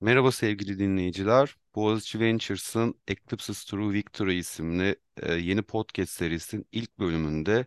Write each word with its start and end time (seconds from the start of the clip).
Merhaba 0.00 0.32
sevgili 0.32 0.78
dinleyiciler. 0.78 1.56
Boğaziçi 1.74 2.20
Ventures'ın 2.20 2.94
Eclipses 3.08 3.64
Through 3.64 3.92
Victory 3.92 4.38
isimli 4.38 4.96
e, 5.22 5.34
yeni 5.34 5.62
podcast 5.62 6.12
serisinin 6.12 6.66
ilk 6.72 6.98
bölümünde 6.98 7.66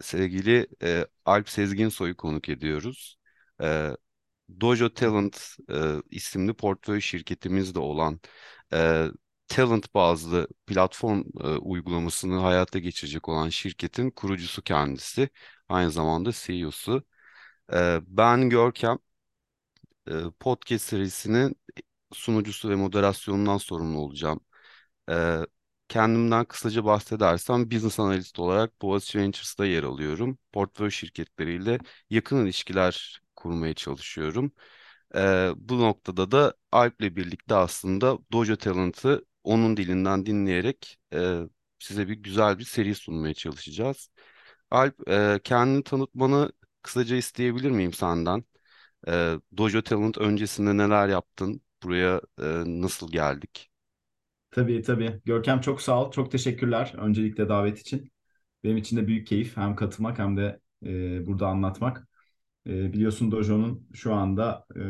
sevgili 0.00 0.66
e, 0.82 1.06
Alp 1.24 1.48
Sezginsoy'u 1.48 2.16
konuk 2.16 2.48
ediyoruz. 2.48 3.18
E, 3.62 3.90
Dojo 4.60 4.94
Talent 4.94 5.56
e, 5.70 5.76
isimli 6.10 6.54
portföy 6.54 7.00
şirketimizde 7.00 7.78
olan 7.78 8.20
e, 8.72 9.06
talent 9.48 9.94
bazlı 9.94 10.48
platform 10.66 11.24
e, 11.44 11.48
uygulamasını 11.48 12.40
hayata 12.40 12.78
geçirecek 12.78 13.28
olan 13.28 13.48
şirketin 13.48 14.10
kurucusu 14.10 14.62
kendisi. 14.62 15.28
Aynı 15.68 15.90
zamanda 15.90 16.30
CEO'su. 16.32 17.04
E, 17.74 18.00
ben 18.06 18.50
Görkem 18.50 18.98
podcast 20.40 20.84
serisinin 20.84 21.56
sunucusu 22.12 22.70
ve 22.70 22.74
moderasyonundan 22.76 23.58
sorumlu 23.58 23.98
olacağım. 24.00 24.40
Ee, 25.10 25.38
kendimden 25.88 26.44
kısaca 26.44 26.84
bahsedersem 26.84 27.70
business 27.70 28.00
analist 28.00 28.38
olarak 28.38 28.82
Boğaziçi 28.82 29.18
Ventures'ta 29.18 29.66
yer 29.66 29.82
alıyorum. 29.82 30.38
Portföy 30.52 30.90
şirketleriyle 30.90 31.78
yakın 32.10 32.44
ilişkiler 32.46 33.22
kurmaya 33.36 33.74
çalışıyorum. 33.74 34.52
Ee, 35.16 35.50
bu 35.56 35.80
noktada 35.80 36.30
da 36.30 36.54
Alp'le 36.72 37.00
birlikte 37.16 37.54
aslında 37.54 38.18
Dojo 38.32 38.56
Talent'ı 38.56 39.24
onun 39.44 39.76
dilinden 39.76 40.26
dinleyerek 40.26 40.98
e, 41.14 41.40
size 41.78 42.08
bir 42.08 42.14
güzel 42.14 42.58
bir 42.58 42.64
seri 42.64 42.94
sunmaya 42.94 43.34
çalışacağız. 43.34 44.10
Alp, 44.70 45.08
e, 45.10 45.40
kendini 45.44 45.84
tanıtmanı 45.84 46.52
kısaca 46.82 47.16
isteyebilir 47.16 47.70
miyim 47.70 47.92
senden? 47.92 48.44
E, 49.08 49.40
Dojo 49.56 49.82
Talent 49.82 50.18
öncesinde 50.18 50.76
neler 50.76 51.08
yaptın? 51.08 51.62
Buraya 51.82 52.20
e, 52.40 52.44
nasıl 52.66 53.12
geldik? 53.12 53.70
Tabii 54.50 54.82
tabii. 54.82 55.20
Görkem 55.24 55.60
çok 55.60 55.80
sağ 55.82 56.02
ol. 56.06 56.10
Çok 56.12 56.32
teşekkürler 56.32 56.94
öncelikle 56.98 57.48
davet 57.48 57.78
için. 57.80 58.12
Benim 58.64 58.76
için 58.76 58.96
de 58.96 59.06
büyük 59.06 59.26
keyif 59.26 59.56
hem 59.56 59.76
katılmak 59.76 60.18
hem 60.18 60.36
de 60.36 60.60
e, 60.86 61.26
burada 61.26 61.46
anlatmak. 61.48 62.08
E, 62.66 62.92
biliyorsun 62.92 63.32
Dojo'nun 63.32 63.88
şu 63.94 64.14
anda 64.14 64.66
e, 64.76 64.80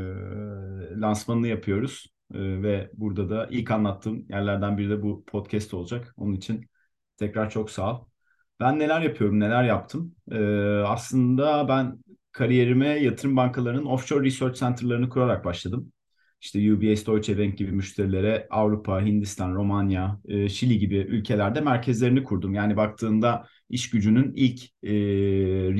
lansmanını 1.00 1.48
yapıyoruz. 1.48 2.06
E, 2.34 2.38
ve 2.62 2.90
burada 2.94 3.30
da 3.30 3.46
ilk 3.50 3.70
anlattığım 3.70 4.26
yerlerden 4.28 4.78
biri 4.78 4.90
de 4.90 5.02
bu 5.02 5.24
podcast 5.24 5.74
olacak. 5.74 6.14
Onun 6.16 6.34
için 6.34 6.66
tekrar 7.16 7.50
çok 7.50 7.70
sağ 7.70 7.94
ol. 8.00 8.04
Ben 8.60 8.78
neler 8.78 9.00
yapıyorum, 9.00 9.40
neler 9.40 9.64
yaptım? 9.64 10.14
E, 10.32 10.38
aslında 10.86 11.68
ben 11.68 11.98
kariyerime 12.32 12.88
yatırım 12.88 13.36
bankalarının 13.36 13.84
offshore 13.84 14.24
research 14.26 14.58
center'larını 14.60 15.08
kurarak 15.08 15.44
başladım. 15.44 15.92
İşte 16.40 16.72
UBS, 16.72 17.06
Deutsche 17.06 17.38
Bank 17.38 17.58
gibi 17.58 17.72
müşterilere 17.72 18.46
Avrupa, 18.50 19.00
Hindistan, 19.02 19.54
Romanya, 19.54 20.20
e, 20.28 20.48
Şili 20.48 20.78
gibi 20.78 20.96
ülkelerde 20.96 21.60
merkezlerini 21.60 22.24
kurdum. 22.24 22.54
Yani 22.54 22.76
baktığında 22.76 23.46
iş 23.70 23.90
gücünün 23.90 24.32
ilk 24.36 24.62
e, 24.82 24.90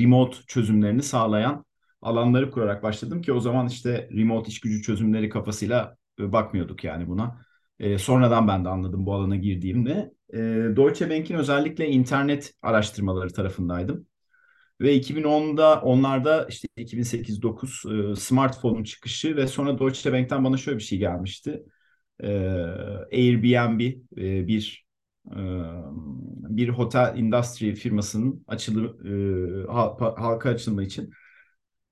remote 0.01 0.37
çözümlerini 0.47 1.03
sağlayan 1.03 1.65
alanları 2.01 2.51
kurarak 2.51 2.83
başladım 2.83 3.21
ki 3.21 3.33
o 3.33 3.39
zaman 3.39 3.67
işte 3.67 4.09
remote 4.11 4.49
iş 4.49 4.59
gücü 4.59 4.81
çözümleri 4.81 5.29
kafasıyla 5.29 5.97
e, 6.19 6.31
bakmıyorduk 6.31 6.83
yani 6.83 7.07
buna. 7.07 7.49
Sonradan 7.97 8.47
ben 8.47 8.65
de 8.65 8.69
anladım 8.69 9.05
bu 9.05 9.13
alana 9.13 9.35
girdiğimde. 9.35 10.11
Deutsche 10.75 11.09
Bank'in 11.09 11.35
özellikle 11.35 11.87
internet 11.89 12.53
araştırmaları 12.61 13.33
tarafındaydım. 13.33 14.07
Ve 14.81 14.95
2010'da 14.95 15.81
onlarda 15.81 16.45
işte 16.49 16.67
2008-9 16.77 17.83
e, 17.85 18.15
smartphone 18.15 18.83
çıkışı 18.85 19.35
ve 19.35 19.47
sonra 19.47 19.79
Deutsche 19.79 20.13
Bank'ten 20.13 20.43
bana 20.43 20.57
şöyle 20.57 20.77
bir 20.77 20.83
şey 20.83 20.99
gelmişti. 20.99 21.63
E, 22.23 22.29
Airbnb 23.13 23.81
e, 24.17 24.47
bir 24.47 24.85
e, 25.35 25.39
bir 26.49 26.69
hotel 26.69 27.17
industry 27.17 27.75
firmasının 27.75 28.43
açılı 28.47 28.97
e, 29.67 29.71
halka 30.21 30.49
açılma 30.49 30.83
için 30.83 31.11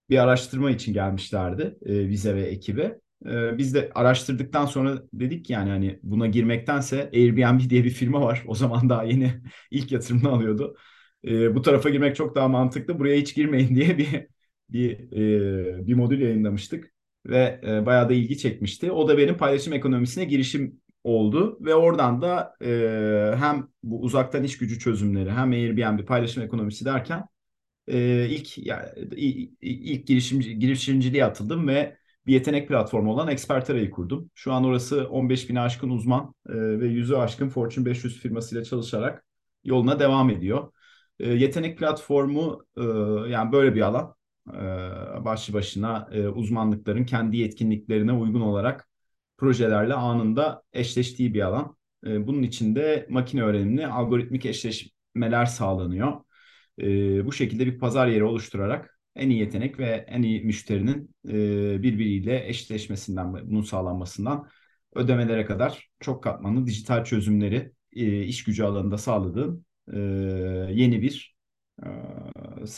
bir 0.09 0.17
araştırma 0.17 0.72
için 0.72 0.94
gelmişlerdi 0.94 1.78
e, 1.85 2.07
vize 2.09 2.35
ve 2.35 2.44
ekibe. 2.44 3.00
E, 3.25 3.57
biz 3.57 3.73
de 3.73 3.91
araştırdıktan 3.95 4.66
sonra 4.66 5.01
dedik 5.13 5.50
yani 5.50 5.69
hani 5.69 6.00
buna 6.03 6.28
girmektense 6.28 7.09
Airbnb 7.13 7.69
diye 7.69 7.83
bir 7.83 7.89
firma 7.89 8.22
var. 8.22 8.44
O 8.47 8.56
zaman 8.56 8.89
daha 8.89 9.03
yeni 9.03 9.33
ilk 9.72 9.91
yatırımını 9.91 10.29
alıyordu 10.29 10.75
e, 11.27 11.55
bu 11.55 11.61
tarafa 11.61 11.89
girmek 11.89 12.15
çok 12.15 12.35
daha 12.35 12.47
mantıklı. 12.47 12.99
Buraya 12.99 13.17
hiç 13.17 13.35
girmeyin 13.35 13.75
diye 13.75 13.97
bir 13.97 14.27
bir 14.69 14.91
e, 15.11 15.88
bir 15.88 15.93
modül 15.93 16.21
yayınlamıştık 16.21 16.93
ve 17.25 17.61
e, 17.67 17.85
bayağı 17.85 18.09
da 18.09 18.13
ilgi 18.13 18.38
çekmişti. 18.38 18.91
O 18.91 19.07
da 19.07 19.17
benim 19.17 19.38
paylaşım 19.38 19.73
ekonomisine 19.73 20.25
girişim 20.25 20.81
oldu 21.03 21.57
ve 21.61 21.75
oradan 21.75 22.21
da 22.21 22.55
e, 22.61 23.35
hem 23.39 23.67
bu 23.83 24.01
uzaktan 24.01 24.43
iş 24.43 24.57
gücü 24.57 24.79
çözümleri 24.79 25.31
hem 25.31 25.51
Airbnb 25.51 26.05
paylaşım 26.05 26.43
ekonomisi 26.43 26.85
derken 26.85 27.25
e, 27.88 28.27
ilk 28.29 28.57
yani, 28.57 28.89
ilk 29.61 30.07
girişimci, 30.07 30.59
girişimciliğe 30.59 31.25
atıldım 31.25 31.67
ve 31.67 31.97
bir 32.27 32.33
yetenek 32.33 32.67
platformu 32.67 33.11
olan 33.11 33.27
Expertera'yı 33.27 33.91
kurdum. 33.91 34.31
Şu 34.35 34.53
an 34.53 34.63
orası 34.63 35.07
15 35.09 35.49
bin 35.49 35.55
aşkın 35.55 35.89
uzman 35.89 36.35
e, 36.49 36.53
ve 36.53 36.88
yüzü 36.88 37.15
aşkın 37.15 37.49
Fortune 37.49 37.85
500 37.85 38.19
firmasıyla 38.19 38.63
çalışarak 38.63 39.25
yoluna 39.63 39.99
devam 39.99 40.29
ediyor. 40.29 40.71
E, 41.19 41.33
yetenek 41.33 41.78
platformu 41.78 42.66
e, 42.78 42.81
yani 43.31 43.51
böyle 43.51 43.75
bir 43.75 43.81
alan. 43.81 44.16
E, 44.53 45.25
başlı 45.25 45.53
başına 45.53 46.09
e, 46.11 46.28
uzmanlıkların 46.28 47.05
kendi 47.05 47.38
yetkinliklerine 47.38 48.11
uygun 48.13 48.41
olarak 48.41 48.89
projelerle 49.38 49.94
anında 49.94 50.63
eşleştiği 50.73 51.33
bir 51.33 51.41
alan. 51.41 51.77
E, 52.06 52.27
bunun 52.27 52.44
içinde 52.44 53.07
makine 53.09 53.44
öğrenimli 53.44 53.88
algoritmik 53.88 54.45
eşleşmeler 54.45 55.45
sağlanıyor. 55.45 56.13
E, 56.79 57.25
bu 57.25 57.31
şekilde 57.33 57.66
bir 57.66 57.79
pazar 57.79 58.07
yeri 58.07 58.23
oluşturarak 58.23 59.00
en 59.16 59.29
iyi 59.29 59.39
yetenek 59.39 59.79
ve 59.79 60.06
en 60.07 60.22
iyi 60.22 60.41
müşterinin 60.41 61.16
e, 61.27 61.83
birbiriyle 61.83 62.47
eşleşmesinden, 62.47 63.33
bunun 63.33 63.61
sağlanmasından 63.61 64.47
ödemelere 64.95 65.45
kadar 65.45 65.89
çok 66.00 66.23
katmanlı 66.23 66.66
dijital 66.66 67.06
çözümleri 67.06 67.72
e, 67.95 68.23
iş 68.23 68.44
gücü 68.44 68.63
alanında 68.63 68.97
sağladığım 68.97 69.66
e, 69.94 69.98
yeni 70.74 71.02
bir 71.02 71.36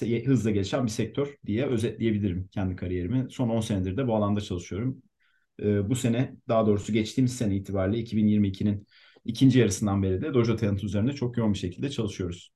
e, 0.02 0.26
hızla 0.26 0.52
gelişen 0.52 0.86
bir 0.86 0.92
sektör 0.92 1.36
diye 1.46 1.66
özetleyebilirim 1.66 2.48
kendi 2.52 2.76
kariyerimi. 2.76 3.28
Son 3.32 3.50
10 3.50 3.62
senedir 3.62 3.98
de 3.98 4.08
bu 4.08 4.16
alanda 4.16 4.42
çalışıyorum. 4.42 5.02
E, 5.64 5.90
bu 5.90 5.96
sene 5.96 6.36
daha 6.48 6.68
doğrusu 6.68 6.94
geçtiğimiz 6.94 7.38
sene 7.38 7.56
itibariyle 7.56 8.00
2022'nin 8.00 8.88
ikinci 9.26 9.60
yarısından 9.60 10.04
beri 10.04 10.22
de 10.22 10.34
Dojo 10.34 10.56
Talent 10.56 10.84
üzerine 10.84 11.14
çok 11.14 11.38
yoğun 11.38 11.54
bir 11.54 11.60
şekilde 11.60 11.90
çalışıyoruz. 11.90 12.52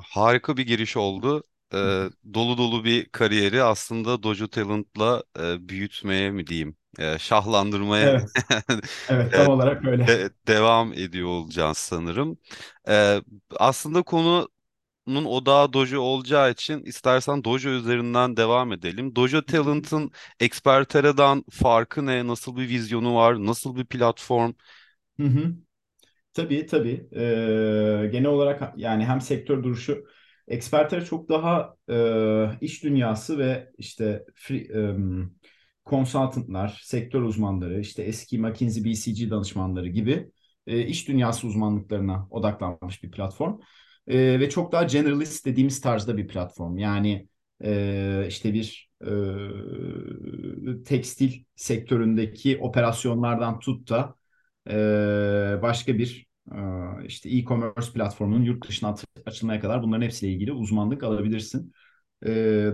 Harika 0.00 0.56
bir 0.56 0.66
giriş 0.66 0.96
oldu. 0.96 1.42
Ee, 1.74 2.08
dolu 2.34 2.58
dolu 2.58 2.84
bir 2.84 3.08
kariyeri 3.08 3.62
aslında 3.62 4.22
Dojo 4.22 4.48
Talent'la 4.48 5.24
e, 5.40 5.68
büyütmeye 5.68 6.30
mi 6.30 6.46
diyeyim, 6.46 6.76
e, 6.98 7.18
şahlandırmaya 7.18 8.10
Evet, 8.10 8.30
evet 9.08 9.34
e, 9.34 9.36
tam 9.36 9.48
olarak 9.48 9.84
öyle. 9.84 10.08
de- 10.08 10.30
devam 10.48 10.92
ediyor 10.92 11.28
olacağız 11.28 11.78
sanırım. 11.78 12.38
Ee, 12.88 13.22
aslında 13.56 14.02
konunun 14.02 14.48
odağı 15.26 15.72
Dojo 15.72 16.00
olacağı 16.00 16.50
için 16.52 16.84
istersen 16.84 17.44
Dojo 17.44 17.70
üzerinden 17.70 18.36
devam 18.36 18.72
edelim. 18.72 19.16
Dojo 19.16 19.42
Talent'ın 19.46 20.10
Expertera'dan 20.40 21.44
farkı 21.50 22.06
ne? 22.06 22.26
Nasıl 22.26 22.56
bir 22.56 22.68
vizyonu 22.68 23.14
var? 23.16 23.46
Nasıl 23.46 23.76
bir 23.76 23.86
platform? 23.86 24.52
Hı 25.20 25.26
hı. 25.26 25.54
Tabii 26.34 26.66
tabii. 26.66 27.08
Ee, 27.16 28.08
genel 28.12 28.26
olarak 28.26 28.74
yani 28.78 29.04
hem 29.06 29.20
sektör 29.20 29.64
duruşu 29.64 30.04
ekspertlere 30.48 31.04
çok 31.04 31.28
daha 31.28 31.76
e, 31.90 32.58
iş 32.60 32.84
dünyası 32.84 33.38
ve 33.38 33.70
işte 33.78 34.24
free, 34.36 34.78
um, 34.90 35.36
consultantlar, 35.86 36.80
sektör 36.84 37.22
uzmanları, 37.22 37.80
işte 37.80 38.02
eski 38.02 38.38
McKinsey, 38.38 38.84
BCG 38.84 39.30
danışmanları 39.30 39.88
gibi 39.88 40.30
e, 40.66 40.86
iş 40.86 41.08
dünyası 41.08 41.46
uzmanlıklarına 41.46 42.28
odaklanmış 42.30 43.02
bir 43.02 43.10
platform. 43.10 43.60
E, 44.06 44.40
ve 44.40 44.50
çok 44.50 44.72
daha 44.72 44.82
generalist 44.82 45.46
dediğimiz 45.46 45.80
tarzda 45.80 46.16
bir 46.16 46.28
platform. 46.28 46.78
Yani 46.78 47.28
e, 47.64 48.24
işte 48.28 48.54
bir 48.54 48.90
e, 49.06 50.84
tekstil 50.84 51.44
sektöründeki 51.56 52.58
operasyonlardan 52.58 53.58
tut 53.58 53.90
da 53.90 54.14
e, 54.70 55.62
başka 55.62 55.98
bir 55.98 56.26
e, 56.52 56.56
işte 57.06 57.30
e-commerce 57.30 57.92
platformunun 57.94 58.42
yurt 58.42 58.68
dışına 58.68 58.94
açılmaya 59.26 59.60
kadar 59.60 59.82
bunların 59.82 60.02
hepsiyle 60.02 60.32
ilgili 60.32 60.52
uzmanlık 60.52 61.02
alabilirsin. 61.02 61.72
E, 62.26 62.30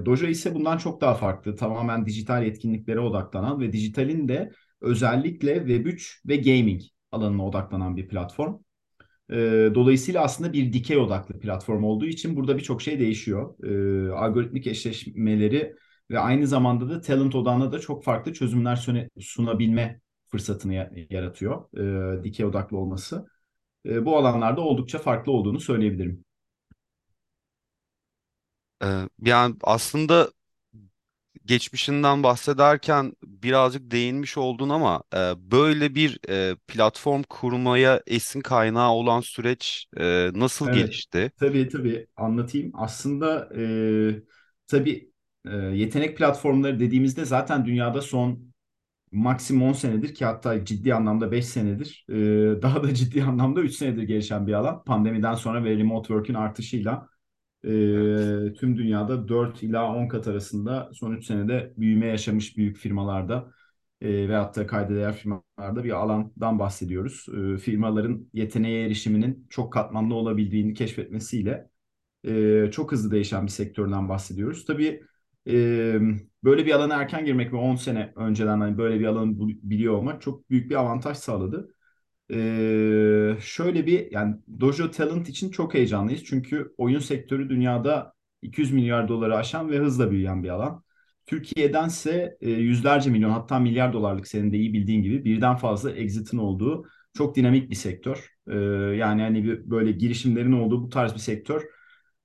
Dojo 0.06 0.26
ise 0.26 0.54
bundan 0.54 0.78
çok 0.78 1.00
daha 1.00 1.14
farklı. 1.14 1.56
Tamamen 1.56 2.06
dijital 2.06 2.44
yetkinliklere 2.44 3.00
odaklanan 3.00 3.60
ve 3.60 3.72
dijitalin 3.72 4.28
de 4.28 4.50
özellikle 4.80 5.54
Web3 5.56 6.22
ve 6.26 6.36
gaming 6.36 6.82
alanına 7.12 7.46
odaklanan 7.46 7.96
bir 7.96 8.08
platform. 8.08 8.54
E, 9.30 9.36
dolayısıyla 9.74 10.22
aslında 10.22 10.52
bir 10.52 10.72
dikey 10.72 10.96
odaklı 10.96 11.38
platform 11.38 11.84
olduğu 11.84 12.06
için 12.06 12.36
burada 12.36 12.56
birçok 12.56 12.82
şey 12.82 13.00
değişiyor. 13.00 13.54
E, 14.08 14.12
algoritmik 14.12 14.66
eşleşmeleri 14.66 15.74
ve 16.10 16.18
aynı 16.18 16.46
zamanda 16.46 16.90
da 16.90 17.00
talent 17.00 17.34
odağına 17.34 17.72
da 17.72 17.78
çok 17.78 18.04
farklı 18.04 18.32
çözümler 18.32 18.86
sunabilme 19.20 20.00
fırsatını 20.26 20.74
yaratıyor. 21.10 21.78
E, 22.20 22.24
dikey 22.24 22.46
odaklı 22.46 22.76
olması. 22.78 23.26
E, 23.86 24.04
bu 24.04 24.16
alanlarda 24.16 24.60
oldukça 24.60 24.98
farklı 24.98 25.32
olduğunu 25.32 25.60
söyleyebilirim. 25.60 26.25
Ee, 28.82 29.08
yani 29.22 29.56
aslında 29.62 30.30
geçmişinden 31.44 32.22
bahsederken 32.22 33.12
birazcık 33.24 33.90
değinmiş 33.90 34.38
oldun 34.38 34.68
ama 34.68 35.02
e, 35.14 35.18
böyle 35.50 35.94
bir 35.94 36.18
e, 36.28 36.56
platform 36.68 37.22
kurmaya 37.22 38.02
esin 38.06 38.40
kaynağı 38.40 38.90
olan 38.90 39.20
süreç 39.20 39.86
e, 39.98 40.30
nasıl 40.34 40.68
Evet, 40.68 40.72
gelişti? 40.72 41.32
tabii 41.36 41.68
tabii 41.68 42.06
anlatayım. 42.16 42.70
Aslında 42.74 43.48
e, 43.56 44.22
tabii 44.66 45.12
e, 45.46 45.56
yetenek 45.56 46.18
platformları 46.18 46.80
dediğimizde 46.80 47.24
zaten 47.24 47.64
dünyada 47.66 48.02
son 48.02 48.52
maksimum 49.12 49.62
10 49.68 49.74
senedir 49.74 50.14
ki 50.14 50.24
hatta 50.24 50.64
ciddi 50.64 50.94
anlamda 50.94 51.32
5 51.32 51.46
senedir 51.46 52.06
e, 52.10 52.62
daha 52.62 52.82
da 52.84 52.94
ciddi 52.94 53.24
anlamda 53.24 53.60
3 53.62 53.74
senedir 53.76 54.02
gelişen 54.02 54.46
bir 54.46 54.52
alan. 54.52 54.84
Pandemiden 54.84 55.34
sonra 55.34 55.64
ve 55.64 55.76
remote 55.78 56.06
work'ün 56.08 56.34
artışıyla 56.34 57.08
e, 57.66 57.70
Evet. 57.94 58.16
tüm 58.60 58.76
dünyada 58.78 59.28
4 59.28 59.62
ila 59.62 59.94
10 59.96 60.08
kat 60.08 60.28
arasında 60.28 60.90
son 60.94 61.12
3 61.12 61.26
senede 61.26 61.74
büyüme 61.76 62.06
yaşamış 62.06 62.56
büyük 62.56 62.76
firmalarda 62.76 63.50
e, 64.00 64.28
ve 64.28 64.34
hatta 64.36 64.66
kayda 64.66 64.94
değer 64.94 65.14
firmalarda 65.16 65.84
bir 65.84 65.90
alandan 65.90 66.58
bahsediyoruz. 66.58 67.26
E, 67.54 67.58
firmaların 67.58 68.28
yeteneğe 68.32 68.86
erişiminin 68.86 69.46
çok 69.50 69.72
katmanlı 69.72 70.14
olabildiğini 70.14 70.74
keşfetmesiyle 70.74 71.70
e, 72.24 72.70
çok 72.72 72.92
hızlı 72.92 73.10
değişen 73.10 73.46
bir 73.46 73.52
sektörden 73.52 74.08
bahsediyoruz. 74.08 74.64
Tabii 74.66 75.04
e, 75.48 76.00
böyle 76.44 76.66
bir 76.66 76.72
alana 76.72 76.94
erken 76.94 77.24
girmek 77.24 77.52
ve 77.52 77.56
10 77.56 77.76
sene 77.76 78.12
önceden 78.16 78.60
hani 78.60 78.78
böyle 78.78 79.00
bir 79.00 79.04
alanı 79.06 79.38
biliyor 79.48 79.94
olmak 79.94 80.22
çok 80.22 80.50
büyük 80.50 80.70
bir 80.70 80.74
avantaj 80.76 81.16
sağladı. 81.18 81.75
Ee, 82.32 83.36
şöyle 83.40 83.86
bir 83.86 84.12
yani 84.12 84.36
Dojo 84.60 84.90
Talent 84.90 85.28
için 85.28 85.50
çok 85.50 85.74
heyecanlıyız. 85.74 86.24
Çünkü 86.24 86.74
oyun 86.78 86.98
sektörü 86.98 87.48
dünyada 87.48 88.12
200 88.42 88.72
milyar 88.72 89.08
doları 89.08 89.36
aşan 89.36 89.70
ve 89.70 89.78
hızla 89.78 90.10
büyüyen 90.10 90.42
bir 90.42 90.48
alan. 90.48 90.82
Türkiye'dense 91.26 92.36
e, 92.40 92.50
yüzlerce 92.50 93.10
milyon 93.10 93.30
hatta 93.30 93.58
milyar 93.58 93.92
dolarlık 93.92 94.28
senin 94.28 94.52
de 94.52 94.56
iyi 94.58 94.72
bildiğin 94.72 95.02
gibi 95.02 95.24
birden 95.24 95.56
fazla 95.56 95.90
exit'in 95.92 96.38
olduğu 96.38 96.86
çok 97.14 97.36
dinamik 97.36 97.70
bir 97.70 97.74
sektör. 97.76 98.30
Ee, 98.48 98.56
yani 98.96 99.22
hani 99.22 99.44
bir, 99.44 99.70
böyle 99.70 99.92
girişimlerin 99.92 100.52
olduğu 100.52 100.82
bu 100.82 100.88
tarz 100.88 101.14
bir 101.14 101.18
sektör 101.18 101.62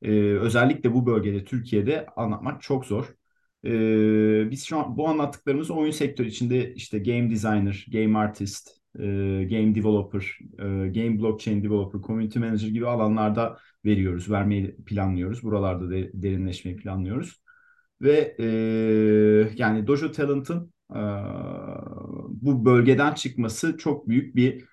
e, 0.01 0.11
özellikle 0.21 0.93
bu 0.93 1.05
bölgede 1.05 1.45
Türkiye'de 1.45 2.05
anlatmak 2.15 2.61
çok 2.61 2.85
zor. 2.85 3.05
Ee, 3.65 4.51
biz 4.51 4.65
şu 4.65 4.77
an 4.77 4.97
bu 4.97 5.07
anlattıklarımız 5.09 5.71
oyun 5.71 5.91
sektörü 5.91 6.27
içinde 6.27 6.73
işte 6.73 6.99
game 6.99 7.29
designer, 7.29 7.85
game 7.91 8.17
artist, 8.17 8.80
e, 8.99 9.03
game 9.49 9.75
developer, 9.75 10.39
e, 10.59 10.63
game 10.87 11.19
blockchain 11.19 11.63
developer, 11.63 12.01
community 12.01 12.39
manager 12.39 12.67
gibi 12.67 12.87
alanlarda 12.87 13.57
veriyoruz, 13.85 14.31
vermeyi 14.31 14.75
planlıyoruz. 14.85 15.43
Buralarda 15.43 15.89
de, 15.91 16.11
derinleşmeyi 16.13 16.77
planlıyoruz. 16.77 17.41
Ve 18.01 18.35
e, 18.39 18.45
yani 19.57 19.87
Dojo 19.87 20.11
Talent'ın 20.11 20.73
bu 22.41 22.65
bölgeden 22.65 23.13
çıkması 23.13 23.77
çok 23.77 24.07
büyük 24.09 24.35
bir 24.35 24.65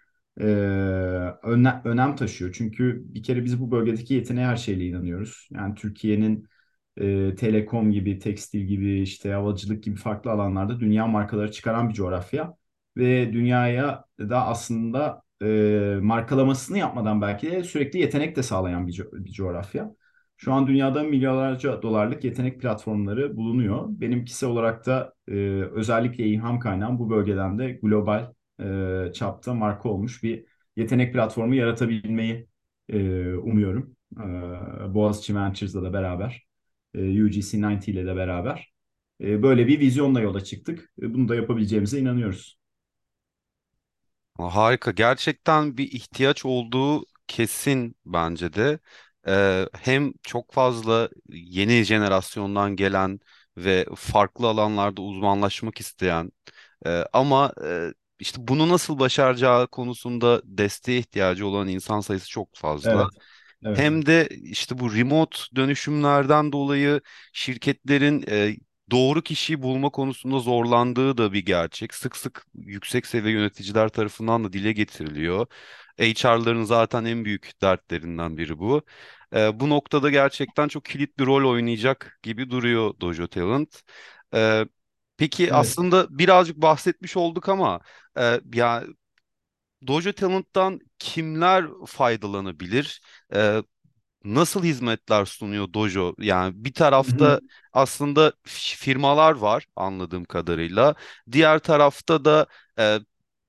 öne, 1.43 1.81
önem 1.85 2.17
taşıyor. 2.17 2.55
Çünkü 2.59 3.03
bir 3.15 3.23
kere 3.23 3.45
biz 3.45 3.61
bu 3.61 3.71
bölgedeki 3.71 4.15
yeteneğe 4.15 4.47
her 4.47 4.57
şeyle 4.57 4.87
inanıyoruz. 4.87 5.49
Yani 5.53 5.75
Türkiye'nin 5.75 6.49
e, 6.97 7.35
telekom 7.35 7.93
gibi, 7.93 8.19
tekstil 8.19 8.61
gibi, 8.61 9.01
işte 9.03 9.33
havacılık 9.33 9.83
gibi 9.85 9.97
farklı 9.97 10.31
alanlarda 10.31 10.81
dünya 10.81 11.07
markaları 11.07 11.53
çıkaran 11.53 11.89
bir 11.89 11.95
coğrafya. 11.95 12.58
Ve 12.99 13.33
dünyaya 13.33 14.05
da 14.21 14.47
aslında 14.47 15.23
e, 15.43 15.99
markalamasını 16.03 16.79
yapmadan 16.79 17.21
belki 17.23 17.51
de 17.51 17.63
sürekli 17.65 17.99
yetenek 17.99 18.37
de 18.37 18.43
sağlayan 18.43 18.87
bir, 18.87 18.93
co- 18.93 19.25
bir 19.25 19.33
coğrafya. 19.33 19.95
Şu 20.37 20.53
an 20.53 20.67
dünyada 20.67 21.03
milyarlarca 21.03 21.83
dolarlık 21.83 22.25
yetenek 22.25 22.61
platformları 22.61 23.37
bulunuyor. 23.37 23.87
Benimkisi 23.89 24.47
olarak 24.47 24.87
da 24.87 25.15
e, 25.29 25.33
özellikle 25.73 26.25
ilham 26.27 26.59
kaynağım 26.61 26.99
bu 26.99 27.11
bölgeden 27.11 27.59
de 27.59 27.73
global 27.83 28.33
e, 29.09 29.13
çapta 29.15 29.55
marka 29.55 29.89
olmuş 29.89 30.23
bir 30.23 30.45
yetenek 30.77 31.13
platformu 31.15 31.55
yaratabilmeyi 31.55 32.49
e, 32.89 32.99
umuyorum. 33.35 33.97
E, 34.21 34.95
Boğaziçi 34.95 35.37
Ventures'la 35.37 35.83
da 35.83 35.93
beraber, 35.93 36.47
e, 36.95 37.23
UGC 37.25 37.63
90 37.63 37.93
ile 37.93 38.07
de 38.07 38.17
beraber. 38.17 38.73
E, 39.21 39.43
böyle 39.43 39.67
bir 39.67 39.81
vizyonla 39.81 40.21
yola 40.21 40.41
çıktık. 40.45 40.93
E, 41.03 41.15
bunu 41.15 41.29
da 41.29 41.35
yapabileceğimize 41.35 41.99
inanıyoruz. 42.01 42.59
Harika. 44.39 44.91
Gerçekten 44.91 45.77
bir 45.77 45.93
ihtiyaç 45.93 46.45
olduğu 46.45 47.05
kesin 47.27 47.97
bence 48.07 48.53
de. 48.53 48.79
Ee, 49.29 49.67
hem 49.81 50.13
çok 50.23 50.53
fazla 50.53 51.09
yeni 51.29 51.83
jenerasyondan 51.85 52.77
gelen 52.77 53.21
ve 53.57 53.87
farklı 53.97 54.47
alanlarda 54.49 55.03
uzmanlaşmak 55.03 55.81
isteyen 55.81 56.33
e, 56.87 57.05
ama 57.13 57.53
e, 57.65 57.95
işte 58.21 58.49
bunu 58.49 58.69
nasıl 58.69 58.99
başaracağı 58.99 59.69
konusunda 59.69 60.43
desteğe 60.45 60.99
ihtiyacı 60.99 61.47
olan 61.47 61.69
insan 61.69 62.01
sayısı 62.01 62.29
çok 62.31 62.57
fazla. 62.57 63.09
Evet, 63.09 63.13
evet, 63.65 63.85
Hem 63.89 64.07
de 64.07 64.29
işte 64.31 64.79
bu 64.79 64.95
remote 64.95 65.39
dönüşümlerden 65.57 66.53
dolayı 66.53 67.01
şirketlerin 67.33 68.25
e, 68.31 68.57
doğru 68.91 69.23
kişiyi 69.23 69.63
bulma 69.63 69.91
konusunda 69.91 70.39
zorlandığı 70.39 71.19
da 71.19 71.33
bir 71.33 71.47
gerçek. 71.47 71.95
Sık 71.95 72.17
sık 72.17 72.47
yüksek 72.55 73.07
seviye 73.07 73.35
yöneticiler 73.35 73.89
tarafından 73.89 74.45
da 74.45 74.53
dile 74.53 74.73
getiriliyor. 74.73 75.47
HR'ların 75.99 76.65
zaten 76.65 77.05
en 77.05 77.25
büyük 77.25 77.61
dertlerinden 77.63 78.37
biri 78.39 78.59
bu. 78.59 78.83
E, 79.35 79.61
bu 79.61 79.69
noktada 79.69 80.11
gerçekten 80.11 80.69
çok 80.69 80.85
kilit 80.85 81.19
bir 81.19 81.27
rol 81.27 81.51
oynayacak 81.51 82.19
gibi 82.23 82.51
duruyor 82.51 82.95
Dojo 83.01 83.27
Talent. 83.27 83.83
E, 84.35 84.67
peki 85.17 85.45
evet. 85.45 85.53
aslında 85.55 86.19
birazcık 86.19 86.57
bahsetmiş 86.57 87.17
olduk 87.17 87.49
ama 87.49 87.81
e, 88.19 88.41
ya 88.55 88.85
Dojo 89.87 90.13
Talent'tan 90.13 90.81
kimler 90.99 91.67
faydalanabilir? 91.87 93.01
E, 93.35 93.63
nasıl 94.25 94.65
hizmetler 94.65 95.25
sunuyor 95.25 95.73
Dojo? 95.75 96.15
Yani 96.19 96.65
bir 96.65 96.73
tarafta 96.75 97.41
aslında 97.73 98.33
f- 98.45 98.77
firmalar 98.77 99.33
var 99.33 99.67
anladığım 99.77 100.25
kadarıyla. 100.25 100.95
Diğer 101.33 101.59
tarafta 101.59 102.25
da 102.25 102.47
e, 102.79 102.99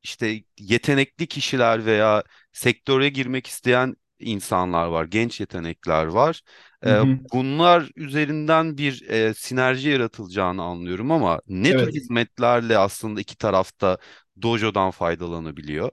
işte 0.03 0.43
yetenekli 0.57 1.27
kişiler 1.27 1.85
veya 1.85 2.23
sektöre 2.53 3.09
girmek 3.09 3.47
isteyen 3.47 3.95
insanlar 4.19 4.85
var, 4.87 5.05
genç 5.05 5.39
yetenekler 5.39 6.05
var. 6.05 6.41
E, 6.85 7.01
hı. 7.01 7.19
bunlar 7.33 7.89
üzerinden 7.95 8.77
bir 8.77 9.09
e, 9.09 9.33
sinerji 9.33 9.89
yaratılacağını 9.89 10.63
anlıyorum 10.63 11.11
ama 11.11 11.41
ne 11.47 11.73
tür 11.73 11.87
Evet. 11.87 11.93
hizmetlerle 11.93 12.77
aslında 12.77 13.21
iki 13.21 13.37
tarafta 13.37 13.97
Dojo'dan 14.41 14.91
faydalanabiliyor? 14.91 15.91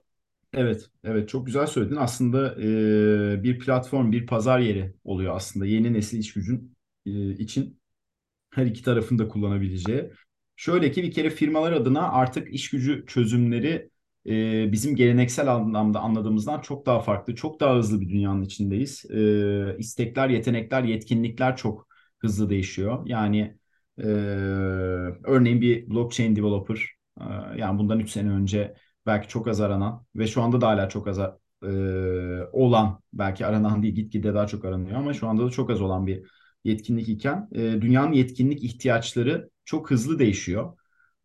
Evet, 0.53 0.89
evet 1.03 1.29
çok 1.29 1.45
güzel 1.45 1.67
söyledin. 1.67 1.95
Aslında 1.95 2.55
e, 2.61 3.43
bir 3.43 3.59
platform, 3.59 4.11
bir 4.11 4.25
pazar 4.27 4.59
yeri 4.59 4.93
oluyor 5.03 5.35
aslında 5.35 5.65
yeni 5.65 5.93
nesil 5.93 6.19
iş 6.19 6.33
gücün 6.33 6.77
e, 7.05 7.31
için 7.31 7.79
her 8.53 8.65
iki 8.67 8.83
tarafın 8.83 9.19
da 9.19 9.27
kullanabileceği. 9.27 10.11
Şöyle 10.55 10.91
ki 10.91 11.03
bir 11.03 11.11
kere 11.11 11.29
firmalar 11.29 11.71
adına 11.71 12.11
artık 12.11 12.53
iş 12.53 12.69
gücü 12.69 13.05
çözümleri 13.07 13.89
e, 14.27 14.71
bizim 14.71 14.95
geleneksel 14.95 15.55
anlamda 15.55 15.99
anladığımızdan 16.01 16.61
çok 16.61 16.85
daha 16.85 17.01
farklı, 17.01 17.35
çok 17.35 17.59
daha 17.59 17.75
hızlı 17.77 18.01
bir 18.01 18.09
dünyanın 18.09 18.43
içindeyiz. 18.43 19.05
E, 19.11 19.75
istekler, 19.79 20.29
yetenekler, 20.29 20.83
yetkinlikler 20.83 21.57
çok 21.57 21.87
hızlı 22.19 22.49
değişiyor. 22.49 23.03
Yani 23.07 23.57
e, 23.99 24.03
örneğin 25.23 25.61
bir 25.61 25.89
blockchain 25.89 26.35
developer, 26.35 26.89
e, 27.21 27.23
yani 27.57 27.79
bundan 27.79 27.99
3 27.99 28.09
sene 28.09 28.29
önce 28.31 28.75
belki 29.07 29.27
çok 29.27 29.47
az 29.47 29.61
aranan 29.61 30.05
ve 30.15 30.27
şu 30.27 30.41
anda 30.41 30.61
da 30.61 30.67
hala 30.67 30.89
çok 30.89 31.07
az 31.07 31.19
e, 31.63 31.67
olan, 32.51 33.01
belki 33.13 33.45
aranan 33.45 33.83
değil 33.83 33.95
gitgide 33.95 34.33
daha 34.33 34.47
çok 34.47 34.65
aranıyor 34.65 34.97
ama 34.97 35.13
şu 35.13 35.27
anda 35.27 35.45
da 35.45 35.49
çok 35.49 35.69
az 35.69 35.81
olan 35.81 36.07
bir 36.07 36.27
yetkinlik 36.63 37.09
iken 37.09 37.49
e, 37.51 37.59
dünyanın 37.61 38.13
yetkinlik 38.13 38.63
ihtiyaçları 38.63 39.49
çok 39.65 39.91
hızlı 39.91 40.19
değişiyor. 40.19 40.77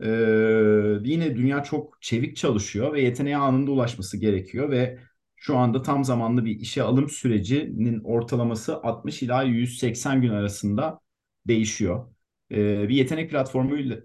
E, 0.05 0.09
yine 1.05 1.37
dünya 1.37 1.62
çok 1.62 2.03
çevik 2.03 2.37
çalışıyor 2.37 2.93
ve 2.93 3.01
yeteneğe 3.03 3.37
anında 3.37 3.71
ulaşması 3.71 4.17
gerekiyor 4.17 4.71
ve 4.71 4.99
şu 5.37 5.57
anda 5.57 5.83
tam 5.83 6.05
zamanlı 6.05 6.45
bir 6.45 6.61
işe 6.61 6.83
alım 6.83 7.09
sürecinin 7.09 8.01
ortalaması 8.05 8.77
60 8.83 9.23
ila 9.23 9.43
180 9.43 10.23
gün 10.23 10.29
arasında 10.31 11.01
değişiyor. 11.47 12.15
E, 12.51 12.89
bir 12.89 12.95
yetenek 12.95 13.31
platformuyla 13.31 13.97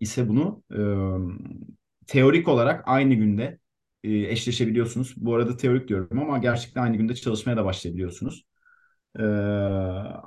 ise 0.00 0.28
bunu 0.28 0.62
e, 0.72 0.78
teorik 2.06 2.48
olarak 2.48 2.82
aynı 2.86 3.14
günde 3.14 3.58
e, 4.04 4.10
eşleşebiliyorsunuz. 4.12 5.14
Bu 5.16 5.34
arada 5.34 5.56
teorik 5.56 5.88
diyorum 5.88 6.18
ama 6.18 6.38
gerçekten 6.38 6.82
aynı 6.82 6.96
günde 6.96 7.14
çalışmaya 7.14 7.56
da 7.56 7.64
başlayabiliyorsunuz. 7.64 8.44
Ee, 9.18 9.22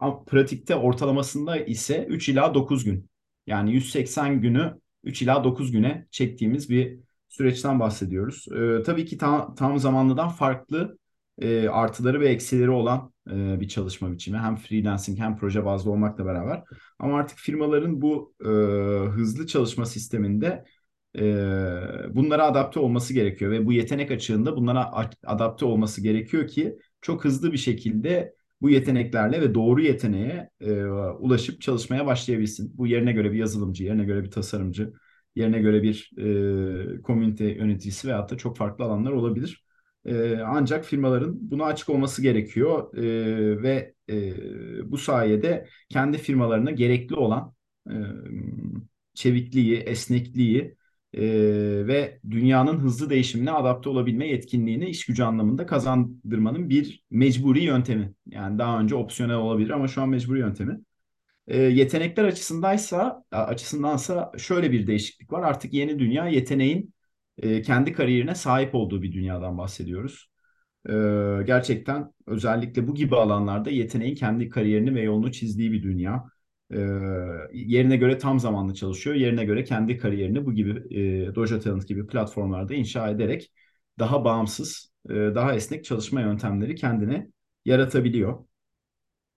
ama 0.01 0.23
pratikte 0.25 0.75
ortalamasında 0.75 1.57
ise 1.57 2.05
3 2.09 2.29
ila 2.29 2.53
9 2.53 2.83
gün. 2.85 3.09
Yani 3.47 3.73
180 3.73 4.41
günü 4.41 4.81
3 5.03 5.21
ila 5.21 5.43
9 5.43 5.71
güne 5.71 6.07
çektiğimiz 6.11 6.69
bir 6.69 6.99
süreçten 7.29 7.79
bahsediyoruz. 7.79 8.45
Ee, 8.51 8.83
tabii 8.83 9.05
ki 9.05 9.17
tam, 9.17 9.55
tam 9.55 9.79
zamanlıdan 9.79 10.29
farklı 10.29 10.97
e, 11.39 11.69
artıları 11.69 12.19
ve 12.19 12.29
eksileri 12.29 12.69
olan 12.69 13.13
e, 13.31 13.59
bir 13.59 13.67
çalışma 13.67 14.11
biçimi. 14.11 14.37
Hem 14.37 14.55
freelancing 14.55 15.19
hem 15.19 15.37
proje 15.37 15.65
bazlı 15.65 15.91
olmakla 15.91 16.25
beraber. 16.25 16.63
Ama 16.99 17.17
artık 17.17 17.37
firmaların 17.37 18.01
bu 18.01 18.33
e, 18.41 18.47
hızlı 19.09 19.47
çalışma 19.47 19.85
sisteminde 19.85 20.47
e, 20.47 20.65
bunlara 22.15 22.45
adapte 22.45 22.79
olması 22.79 23.13
gerekiyor 23.13 23.51
ve 23.51 23.65
bu 23.65 23.73
yetenek 23.73 24.11
açığında 24.11 24.55
bunlara 24.55 24.91
adapte 25.25 25.65
olması 25.65 26.01
gerekiyor 26.01 26.47
ki 26.47 26.77
çok 27.01 27.25
hızlı 27.25 27.53
bir 27.53 27.57
şekilde 27.57 28.33
bu 28.61 28.69
yeteneklerle 28.69 29.41
ve 29.41 29.55
doğru 29.55 29.81
yeteneğe 29.81 30.49
e, 30.61 30.83
ulaşıp 31.19 31.61
çalışmaya 31.61 32.05
başlayabilsin. 32.05 32.77
Bu 32.77 32.87
yerine 32.87 33.11
göre 33.11 33.31
bir 33.31 33.37
yazılımcı, 33.37 33.83
yerine 33.83 34.03
göre 34.05 34.23
bir 34.23 34.31
tasarımcı, 34.31 34.93
yerine 35.35 35.59
göre 35.59 35.83
bir 35.83 36.11
e, 36.17 37.01
komünite 37.01 37.45
yöneticisi 37.45 38.07
veyahut 38.07 38.31
da 38.31 38.37
çok 38.37 38.57
farklı 38.57 38.85
alanlar 38.85 39.11
olabilir. 39.11 39.65
E, 40.05 40.37
ancak 40.37 40.85
firmaların 40.85 41.51
buna 41.51 41.65
açık 41.65 41.89
olması 41.89 42.21
gerekiyor 42.21 42.97
e, 42.97 43.03
ve 43.63 43.93
e, 44.09 44.33
bu 44.91 44.97
sayede 44.97 45.67
kendi 45.89 46.17
firmalarına 46.17 46.71
gerekli 46.71 47.15
olan 47.15 47.53
e, 47.89 47.95
çevikliği, 49.13 49.77
esnekliği 49.77 50.76
e, 51.13 51.21
ve 51.87 52.19
dünyanın 52.29 52.79
hızlı 52.79 53.09
değişimine 53.09 53.51
adapte 53.51 53.89
olabilme 53.89 54.27
yetkinliğini 54.27 54.85
iş 54.89 55.05
gücü 55.05 55.23
anlamında 55.23 55.65
kazandırmanın 55.65 56.69
bir 56.69 57.03
mecburi 57.11 57.63
yöntemi. 57.63 58.13
Yani 58.27 58.59
daha 58.59 58.79
önce 58.79 58.95
opsiyonel 58.95 59.35
olabilir 59.35 59.69
ama 59.69 59.87
şu 59.87 60.01
an 60.01 60.09
mecburi 60.09 60.39
yöntemi. 60.39 60.79
E, 61.47 61.57
yetenekler 61.61 62.23
açısındaysa 62.23 63.23
açısındansa 63.31 64.31
şöyle 64.37 64.71
bir 64.71 64.87
değişiklik 64.87 65.31
var. 65.31 65.43
Artık 65.43 65.73
yeni 65.73 65.99
dünya 65.99 66.27
yeteneğin 66.27 66.93
e, 67.37 67.61
kendi 67.61 67.93
kariyerine 67.93 68.35
sahip 68.35 68.75
olduğu 68.75 69.01
bir 69.01 69.13
dünyadan 69.13 69.57
bahsediyoruz. 69.57 70.29
E, 70.89 70.91
gerçekten 71.45 72.13
özellikle 72.27 72.87
bu 72.87 72.95
gibi 72.95 73.15
alanlarda 73.15 73.69
yeteneğin 73.69 74.15
kendi 74.15 74.49
kariyerini 74.49 74.95
ve 74.95 75.01
yolunu 75.01 75.31
çizdiği 75.31 75.71
bir 75.71 75.83
dünya. 75.83 76.23
E, 76.73 76.77
yerine 77.53 77.97
göre 77.97 78.17
tam 78.17 78.39
zamanlı 78.39 78.73
çalışıyor. 78.73 79.15
Yerine 79.15 79.45
göre 79.45 79.63
kendi 79.63 79.97
kariyerini 79.97 80.45
bu 80.45 80.53
gibi 80.53 80.95
e, 80.99 81.35
Dojo 81.35 81.59
Talent 81.59 81.87
gibi 81.87 82.07
platformlarda 82.07 82.73
inşa 82.73 83.09
ederek 83.09 83.51
daha 83.99 84.25
bağımsız, 84.25 84.91
e, 85.09 85.13
daha 85.13 85.55
esnek 85.55 85.85
çalışma 85.85 86.21
yöntemleri 86.21 86.75
kendine 86.75 87.27
yaratabiliyor. 87.65 88.45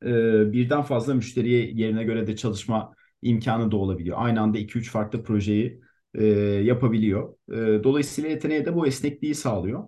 E, 0.05 0.09
birden 0.53 0.83
fazla 0.83 1.15
müşteriye 1.15 1.71
yerine 1.71 2.05
göre 2.05 2.27
de 2.27 2.37
çalışma 2.37 2.95
imkanı 3.23 3.71
da 3.71 3.77
olabiliyor. 3.77 4.17
Aynı 4.21 4.41
anda 4.41 4.59
2-3 4.59 4.91
farklı 4.91 5.23
projeyi 5.23 5.81
e, 6.15 6.25
yapabiliyor. 6.65 7.35
E, 7.53 7.85
dolayısıyla 7.85 8.31
yeteneğe 8.31 8.67
de 8.67 8.75
bu 8.75 8.87
esnekliği 8.87 9.35
sağlıyor. 9.35 9.85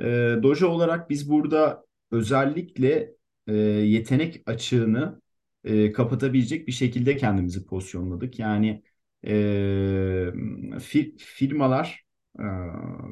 E, 0.00 0.04
Dojo 0.42 0.68
olarak 0.68 1.10
biz 1.10 1.30
burada 1.30 1.84
özellikle 2.10 3.14
e, 3.46 3.54
yetenek 3.56 4.42
açığını 4.46 5.20
e, 5.66 5.92
kapatabilecek 5.92 6.66
bir 6.66 6.72
şekilde 6.72 7.16
kendimizi 7.16 7.66
pozisyonladık. 7.66 8.38
Yani 8.38 8.82
e, 9.26 10.32
fir, 10.80 11.18
firmalar 11.18 12.04
e, 12.38 12.44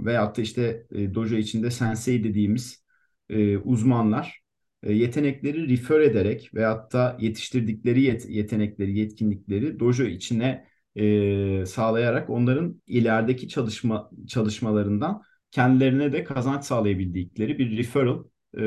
veyahut 0.05 0.37
da 0.37 0.43
işte 0.43 0.87
e, 0.93 1.15
dojo 1.15 1.37
içinde 1.37 1.71
sensei 1.71 2.25
dediğimiz 2.25 2.85
e, 3.29 3.57
uzmanlar 3.59 4.43
e, 4.83 4.93
yetenekleri 4.93 5.69
refer 5.69 6.01
ederek 6.01 6.51
veyahut 6.55 6.93
da 6.93 7.17
yetiştirdikleri 7.21 8.03
yet 8.03 8.31
yetenekleri, 8.31 8.99
yetkinlikleri 8.99 9.81
dojo 9.81 10.05
içine 10.05 10.67
e, 10.97 11.67
sağlayarak 11.67 12.31
onların 12.31 12.83
ilerideki 12.87 13.49
çalışma 13.49 14.11
çalışmalarından 14.29 15.23
kendilerine 15.51 16.13
de 16.13 16.25
kazanç 16.25 16.65
sağlayabildikleri 16.65 17.59
bir 17.59 17.79
referral 17.79 18.25
e, 18.55 18.63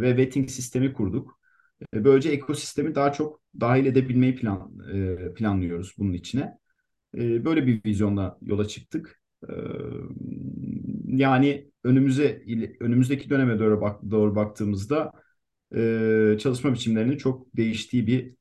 ve 0.00 0.16
vetting 0.16 0.50
sistemi 0.50 0.92
kurduk. 0.92 1.40
E, 1.94 2.04
böylece 2.04 2.30
ekosistemi 2.30 2.94
daha 2.94 3.12
çok 3.12 3.40
dahil 3.60 3.86
edebilmeyi 3.86 4.34
plan, 4.36 4.72
e, 4.94 5.34
planlıyoruz 5.34 5.94
bunun 5.98 6.12
içine. 6.12 6.58
E, 7.18 7.44
böyle 7.44 7.66
bir 7.66 7.84
vizyonla 7.84 8.38
yola 8.42 8.68
çıktık. 8.68 9.20
Yani 11.06 11.70
önümüze 11.84 12.42
önümüzdeki 12.80 13.30
döneme 13.30 13.58
doğru, 13.58 13.80
bak, 13.80 14.00
doğru 14.10 14.36
baktığımızda 14.36 15.12
çalışma 16.38 16.72
biçimlerinin 16.72 17.16
çok 17.16 17.56
değiştiği 17.56 18.06
bir 18.06 18.34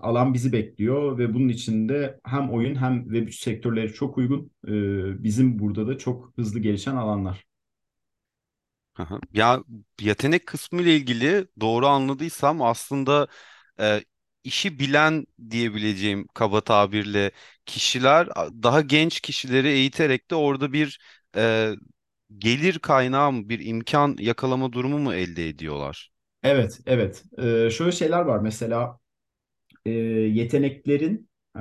alan 0.00 0.34
bizi 0.34 0.52
bekliyor 0.52 1.18
ve 1.18 1.34
bunun 1.34 1.48
içinde 1.48 2.20
hem 2.24 2.50
oyun 2.50 2.74
hem 2.74 3.04
web 3.04 3.28
sektörleri 3.32 3.92
çok 3.92 4.18
uygun. 4.18 4.50
Bizim 5.22 5.58
burada 5.58 5.88
da 5.88 5.98
çok 5.98 6.32
hızlı 6.36 6.58
gelişen 6.60 6.96
alanlar. 6.96 7.44
Aha. 8.98 9.20
Ya 9.32 9.60
yetenek 10.00 10.46
kısmı 10.46 10.82
ile 10.82 10.96
ilgili 10.96 11.48
doğru 11.60 11.86
anladıysam 11.86 12.62
aslında 12.62 13.28
e, 13.80 14.04
işi 14.44 14.78
bilen 14.78 15.26
diyebileceğim 15.50 16.26
kaba 16.34 16.60
tabirle 16.60 17.30
kişiler 17.66 18.28
daha 18.62 18.80
genç 18.80 19.20
kişileri 19.20 19.68
eğiterek 19.68 20.30
de 20.30 20.34
orada 20.34 20.72
bir 20.72 21.00
e, 21.36 21.72
gelir 22.38 22.78
kaynağı 22.78 23.32
mı 23.32 23.48
bir 23.48 23.66
imkan 23.66 24.16
yakalama 24.20 24.72
durumu 24.72 24.98
mu 24.98 25.14
elde 25.14 25.48
ediyorlar? 25.48 26.12
Evet, 26.42 26.80
evet. 26.86 27.24
Ee, 27.38 27.70
şöyle 27.70 27.92
şeyler 27.92 28.20
var. 28.22 28.38
Mesela 28.38 28.98
e, 29.86 29.90
yeteneklerin 29.92 31.30
e, 31.56 31.60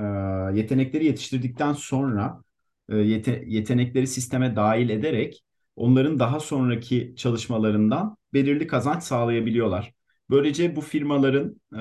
yetenekleri 0.57 1.05
yetiştirdikten 1.05 1.73
sonra 1.73 2.43
e, 2.89 2.97
yete, 2.97 3.43
yetenekleri 3.47 4.07
sisteme 4.07 4.57
dahil 4.57 4.89
ederek 4.89 5.44
onların 5.75 6.19
daha 6.19 6.39
sonraki 6.39 7.13
çalışmalarından 7.17 8.17
belirli 8.33 8.67
kazanç 8.67 9.03
sağlayabiliyorlar. 9.03 9.93
Böylece 10.29 10.75
bu 10.75 10.81
firmaların 10.81 11.61
e, 11.73 11.77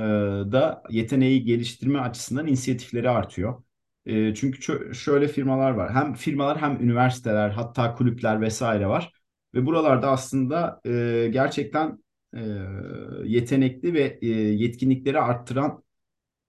da 0.53 0.83
yeteneği 0.91 1.45
geliştirme 1.45 1.99
açısından 2.01 2.47
inisiyatifleri 2.47 3.11
artıyor. 3.11 3.63
E, 4.07 4.35
çünkü 4.35 4.95
şöyle 4.95 5.29
firmalar 5.29 5.71
var. 5.71 5.93
Hem 5.95 6.15
firmalar 6.15 6.61
hem 6.61 6.83
üniversiteler 6.83 7.51
hatta 7.51 7.95
kulüpler 7.95 8.41
vesaire 8.41 8.87
var. 8.87 9.13
Ve 9.55 9.67
buralarda 9.67 10.11
aslında 10.11 10.81
e, 10.87 11.29
gerçekten 11.33 12.05
e, 12.37 12.41
yetenekli 13.25 13.95
ve 13.95 14.19
e, 14.23 14.27
yetkinlikleri 14.29 15.21
arttıran 15.21 15.85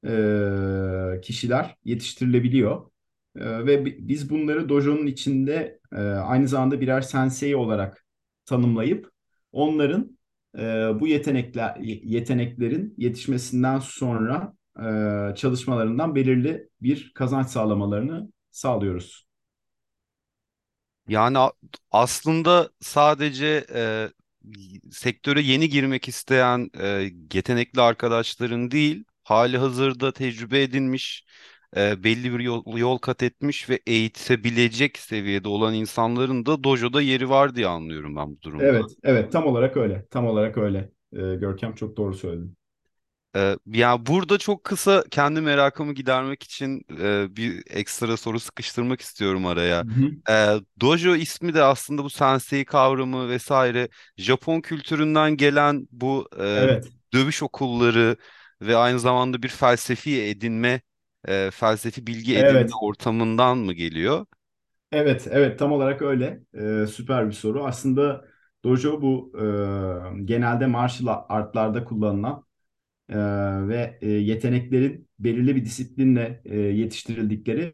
e, 0.08 1.22
kişiler 1.22 1.76
yetiştirilebiliyor. 1.86 2.92
E, 3.36 3.66
ve 3.66 3.86
biz 3.86 4.30
bunları 4.30 4.70
dojo'nun 4.70 5.08
içinde 5.08 5.80
e, 5.92 5.96
aynı 6.02 6.48
zamanda 6.48 6.82
birer 6.82 7.02
sensei 7.02 7.56
olarak 7.56 8.06
tanımlayıp 8.46 9.12
onların 9.52 10.18
e, 10.58 10.62
bu 11.00 11.08
yetenekler 11.08 11.76
yeteneklerin 12.04 12.94
yetişmesinden 12.98 13.80
sonra 13.80 14.54
e, 14.80 15.36
çalışmalarından 15.36 16.16
belirli 16.16 16.70
bir 16.82 17.12
kazanç 17.16 17.48
sağlamalarını 17.48 18.32
sağlıyoruz. 18.52 19.26
Yani 21.08 21.38
aslında 21.92 22.70
sadece 22.82 23.66
e, 23.74 24.10
sektöre 24.92 25.42
yeni 25.42 25.70
girmek 25.70 26.08
isteyen 26.08 26.70
e, 26.80 26.88
yetenekli 27.34 27.82
arkadaşların 27.82 28.72
değil, 28.72 29.04
hali 29.24 29.58
hazırda 29.58 30.14
tecrübe 30.14 30.62
edinmiş, 30.64 31.26
e, 31.78 32.04
belli 32.04 32.34
bir 32.34 32.40
yol, 32.40 32.78
yol 32.78 32.98
kat 32.98 33.24
etmiş 33.24 33.70
ve 33.70 33.80
eğitebilecek 33.88 34.98
seviyede 34.98 35.48
olan 35.50 35.74
insanların 35.74 36.46
da 36.46 36.64
dojoda 36.64 37.02
yeri 37.02 37.30
var 37.30 37.56
diye 37.56 37.68
anlıyorum 37.68 38.16
ben 38.16 38.32
bu 38.38 38.42
durumda. 38.42 38.76
Evet, 38.76 38.86
evet 39.04 39.32
tam 39.32 39.46
olarak 39.48 39.78
öyle. 39.78 40.06
Tam 40.12 40.28
olarak 40.28 40.58
öyle. 40.58 40.78
E, 41.14 41.18
Görkem 41.36 41.76
çok 41.76 41.98
doğru 41.98 42.14
söyledin. 42.14 42.58
Ee, 43.36 43.58
ya 43.66 44.06
burada 44.06 44.38
çok 44.38 44.64
kısa 44.64 45.04
kendi 45.12 45.42
merakımı 45.42 45.94
gidermek 45.94 46.44
için 46.44 46.82
e, 47.00 47.36
bir 47.36 47.64
ekstra 47.70 48.18
soru 48.18 48.40
sıkıştırmak 48.40 49.02
istiyorum 49.02 49.46
araya. 49.46 49.84
Hı 49.84 49.88
hı. 49.88 50.12
Ee, 50.30 50.56
Dojo 50.82 51.16
ismi 51.16 51.54
de 51.54 51.64
aslında 51.64 52.04
bu 52.04 52.10
sensei 52.10 52.66
kavramı 52.66 53.30
vesaire 53.30 53.90
Japon 54.18 54.62
kültüründen 54.62 55.38
gelen 55.38 55.88
bu 55.92 56.30
e, 56.40 56.44
Evet, 56.56 56.94
dövüş 57.14 57.44
okulları 57.44 58.18
ve 58.62 58.76
aynı 58.78 59.00
zamanda 59.00 59.44
bir 59.44 59.50
felsefi 59.50 60.22
edinme, 60.22 60.82
e, 61.28 61.52
felsefi 61.52 62.08
bilgi 62.08 62.38
edinme 62.38 62.50
evet. 62.60 62.72
ortamından 62.82 63.58
mı 63.58 63.74
geliyor? 63.74 64.26
Evet, 64.92 65.28
evet 65.32 65.60
tam 65.60 65.72
olarak 65.72 66.02
öyle. 66.02 66.44
Ee, 66.54 66.88
süper 66.88 67.28
bir 67.28 67.34
soru. 67.34 67.66
Aslında 67.66 68.26
dojo 68.64 69.02
bu 69.02 69.32
e, 70.20 70.26
genelde 70.26 70.66
martial 70.66 71.26
artlarda 71.30 71.84
kullanılan 71.86 72.46
e, 73.10 73.18
ve 73.68 74.00
e, 74.02 74.10
yeteneklerin 74.10 75.10
belirli 75.20 75.56
bir 75.56 75.66
disiplinle 75.66 76.42
e, 76.46 76.58
yetiştirildikleri 76.60 77.74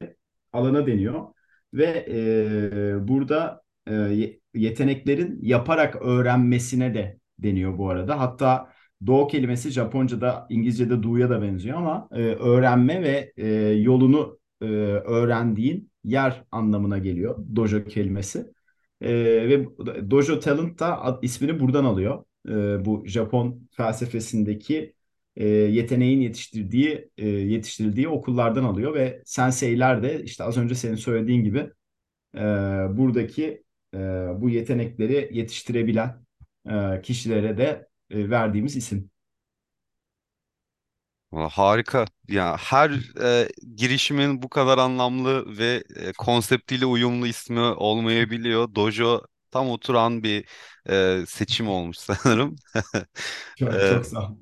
alana 0.53 0.87
deniyor. 0.87 1.27
Ve 1.73 2.05
e, 2.09 3.07
burada 3.07 3.63
e, 3.89 3.93
yeteneklerin 4.53 5.39
yaparak 5.41 6.01
öğrenmesine 6.01 6.93
de 6.93 7.19
deniyor 7.39 7.77
bu 7.77 7.89
arada. 7.89 8.19
Hatta 8.19 8.70
Do 9.05 9.27
kelimesi 9.27 9.71
Japonca'da, 9.71 10.47
İngilizce'de 10.49 11.03
do'ya 11.03 11.29
da 11.29 11.41
benziyor 11.41 11.77
ama 11.77 12.09
e, 12.11 12.15
öğrenme 12.21 13.01
ve 13.01 13.33
e, 13.37 13.47
yolunu 13.73 14.39
e, 14.61 14.65
öğrendiğin 14.65 15.91
yer 16.03 16.43
anlamına 16.51 16.97
geliyor 16.97 17.45
dojo 17.55 17.83
kelimesi. 17.83 18.45
E, 19.01 19.13
ve 19.49 19.65
Dojo 20.11 20.39
Talent 20.39 20.79
da 20.79 21.19
ismini 21.21 21.59
buradan 21.59 21.85
alıyor. 21.85 22.23
E, 22.49 22.85
bu 22.85 23.03
Japon 23.07 23.67
felsefesindeki 23.71 24.93
e, 25.35 25.47
yeteneğin 25.47 26.21
yetiştirdiği 26.21 27.09
e, 27.17 27.27
yetiştirildiği 27.27 28.07
okullardan 28.07 28.63
alıyor 28.63 28.93
ve 28.93 29.21
senseiler 29.25 30.03
de 30.03 30.23
işte 30.23 30.43
az 30.43 30.57
önce 30.57 30.75
senin 30.75 30.95
söylediğin 30.95 31.43
gibi 31.43 31.69
e, 32.35 32.41
buradaki 32.97 33.63
e, 33.93 33.97
bu 34.35 34.49
yetenekleri 34.49 35.29
yetiştirebilen 35.31 36.25
e, 36.69 37.01
kişilere 37.01 37.57
de 37.57 37.87
e, 38.11 38.29
verdiğimiz 38.29 38.75
isim. 38.75 39.11
Valla 41.31 41.49
Harika. 41.49 42.05
Ya 42.27 42.57
her 42.57 42.89
e, 43.23 43.49
girişimin 43.75 44.41
bu 44.41 44.49
kadar 44.49 44.77
anlamlı 44.77 45.57
ve 45.57 45.83
e, 45.95 46.11
konseptiyle 46.13 46.85
uyumlu 46.85 47.27
ismi 47.27 47.59
olmayabiliyor. 47.59 48.75
Dojo 48.75 49.21
tam 49.51 49.69
oturan 49.69 50.23
bir 50.23 50.45
e, 50.89 51.23
seçim 51.27 51.67
olmuş 51.69 51.97
sanırım. 51.99 52.55
Çok, 53.55 53.85
E, 53.85 53.85
çok 53.85 54.05
sağ 54.05 54.29
ol. 54.31 54.37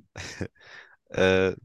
e, 1.18 1.56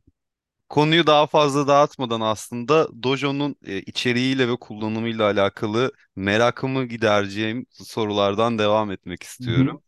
konuyu 0.69 1.07
daha 1.07 1.27
fazla 1.27 1.69
dağıtmadan 1.69 2.23
aslında 2.23 2.89
Dojo'nun 3.05 3.57
e, 3.67 3.79
içeriğiyle 3.83 4.49
ve 4.49 4.57
kullanımıyla 4.57 5.25
alakalı 5.31 5.93
merakımı 6.17 6.85
gidereceğim 6.87 7.67
sorulardan 7.73 8.59
devam 8.61 8.91
etmek 8.93 9.23
Hı 9.41 9.45
hı, 9.45 9.69
istiyorum. 9.69 9.83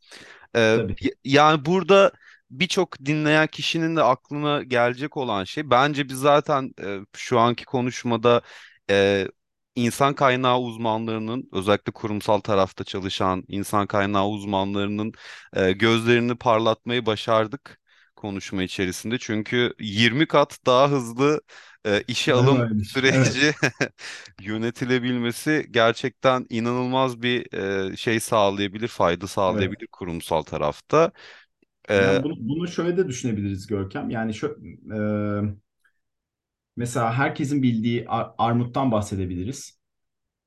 Ee, 0.54 0.76
tabii. 0.76 0.94
yani 1.24 1.64
burada 1.64 2.12
birçok 2.50 2.98
dinleyen 3.04 3.46
kişinin 3.46 3.96
de 3.96 4.02
aklına 4.02 4.62
gelecek 4.62 5.16
olan 5.16 5.44
şey 5.44 5.70
bence 5.70 6.08
biz 6.08 6.18
zaten 6.18 6.74
e, 6.82 6.98
şu 7.16 7.38
anki 7.38 7.64
konuşmada 7.64 8.42
e, 8.90 9.28
insan 9.74 10.14
kaynağı 10.14 10.58
uzmanlarının 10.60 11.48
özellikle 11.52 11.92
kurumsal 11.92 12.40
tarafta 12.40 12.84
çalışan 12.84 13.44
insan 13.48 13.86
kaynağı 13.86 14.28
uzmanlarının 14.28 15.12
e, 15.52 15.72
gözlerini 15.72 16.34
parlatmayı 16.36 17.06
başardık 17.06 17.78
konuşma 18.16 18.62
içerisinde. 18.62 19.18
Çünkü 19.18 19.74
20 19.80 20.26
kat 20.28 20.58
daha 20.66 20.90
hızlı 20.90 21.40
e, 21.86 22.02
işe 22.08 22.34
alım. 22.34 22.70
Evet. 22.74 22.76
süreci 22.82 23.54
yönetilebilmesi 24.40 25.66
gerçekten 25.70 26.46
inanılmaz 26.50 27.22
bir 27.22 27.52
e, 27.92 27.96
şey 27.96 28.20
sağlayabilir, 28.20 28.88
fayda 28.88 29.26
Evet. 29.46 29.66
sağlayabilir 29.66 29.86
kurumsal 29.92 30.42
tarafta. 30.42 31.12
E, 31.90 31.94
Yani 31.96 32.22
bunu, 32.22 32.34
bunu 32.38 32.68
şöyle 32.68 32.96
de 32.96 33.08
düşünebiliriz 33.08 33.66
Görkem. 33.66 34.10
Yani 34.10 34.34
şu, 34.34 34.58
e, 34.92 34.96
mesela 36.76 37.12
herkesin 37.14 37.62
bildiği 37.62 38.08
ar- 38.08 38.30
armuttan 38.38 38.92
bahsedebiliriz. 38.92 39.78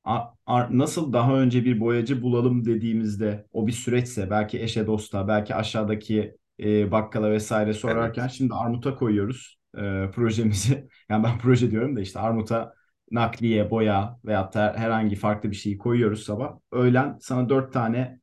A- 0.06 0.26
ar- 0.48 0.80
nasıl 0.80 1.14
daha 1.14 1.40
önce 1.42 1.66
bir 1.66 1.82
boyacı 1.82 2.24
bulalım 2.24 2.66
dediğimizde 2.66 3.48
o 3.54 3.68
bir 3.68 3.74
süreçse 3.74 4.32
belki 4.32 4.62
eşe 4.64 4.88
dosta 4.88 5.30
belki 5.30 5.56
aşağıdaki 5.56 6.38
e, 6.60 6.92
bakkala 6.92 7.32
vesaire 7.32 7.74
sorarken 7.74 8.22
evet. 8.22 8.32
şimdi 8.32 8.54
armuta 8.54 8.96
koyuyoruz 8.96 9.60
e, 9.78 10.12
projemizi. 10.12 10.90
Yani 11.10 11.24
ben 11.24 11.38
proje 11.40 11.72
diyorum 11.72 11.96
da 11.96 12.02
işte 12.02 12.20
armuta 12.20 12.74
nakliye, 13.12 13.70
boya 13.72 14.20
da 14.26 14.74
herhangi 14.78 15.16
farklı 15.16 15.52
bir 15.52 15.56
şeyi 15.56 15.78
koyuyoruz 15.78 16.24
sabah. 16.24 16.58
Öğlen 16.72 17.18
sana 17.22 17.50
dört 17.50 17.74
tane 17.74 18.20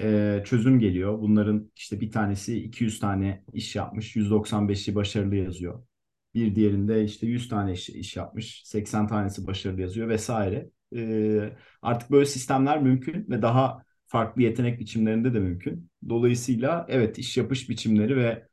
e, 0.00 0.42
çözüm 0.44 0.78
geliyor. 0.80 1.18
Bunların 1.18 1.70
işte 1.76 2.00
bir 2.00 2.10
tanesi 2.10 2.64
200 2.64 3.00
tane 3.00 3.44
iş 3.52 3.76
yapmış, 3.76 4.16
195'i 4.16 4.94
başarılı 4.94 5.36
yazıyor. 5.36 5.86
Bir 6.34 6.54
diğerinde 6.54 7.04
işte 7.04 7.26
100 7.26 7.48
tane 7.48 7.72
iş, 7.72 7.88
iş 7.88 8.16
yapmış, 8.16 8.62
80 8.64 9.08
tanesi 9.08 9.46
başarılı 9.46 9.80
yazıyor 9.80 10.08
vesaire. 10.08 10.70
E, 10.96 11.52
artık 11.82 12.10
böyle 12.10 12.26
sistemler 12.26 12.82
mümkün 12.82 13.26
ve 13.30 13.42
daha 13.42 13.83
farklı 14.06 14.42
yetenek 14.42 14.80
biçimlerinde 14.80 15.34
de 15.34 15.38
mümkün. 15.40 15.90
Dolayısıyla 16.08 16.86
evet 16.88 17.18
iş 17.18 17.36
yapış 17.36 17.68
biçimleri 17.70 18.16
ve 18.16 18.48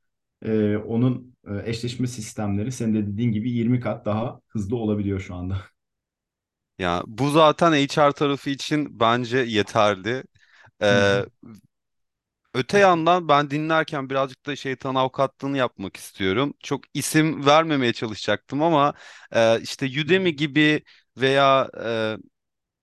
e, 0.46 0.78
onun 0.78 1.36
e, 1.48 1.70
eşleşme 1.70 2.08
sistemleri 2.08 2.72
senin 2.72 2.94
de 2.96 3.08
dediğin 3.08 3.32
gibi 3.32 3.52
20 3.52 3.80
kat 3.80 4.06
daha 4.06 4.42
hızlı 4.48 4.76
olabiliyor 4.76 5.20
şu 5.20 5.36
anda. 5.36 5.58
Ya 6.80 7.04
bu 7.08 7.30
zaten 7.32 7.72
HR 7.74 8.12
tarafı 8.12 8.50
için 8.50 9.00
bence 9.00 9.38
yeterli. 9.38 10.24
Hı 10.90 10.96
hı. 10.96 11.16
E, 11.16 11.26
öte 12.54 12.80
yandan 12.80 13.28
ben 13.28 13.50
dinlerken 13.52 14.10
birazcık 14.10 14.46
da 14.46 14.56
şeytan 14.56 14.96
avukatlığını 14.96 15.58
yapmak 15.58 15.98
istiyorum. 15.98 16.54
Çok 16.60 16.82
isim 16.94 17.46
vermemeye 17.46 17.94
çalışacaktım 17.94 18.62
ama 18.64 18.94
e, 19.36 19.62
işte 19.62 19.86
Udemy 19.86 20.36
gibi 20.36 20.84
veya 21.18 21.70
e, 21.84 22.18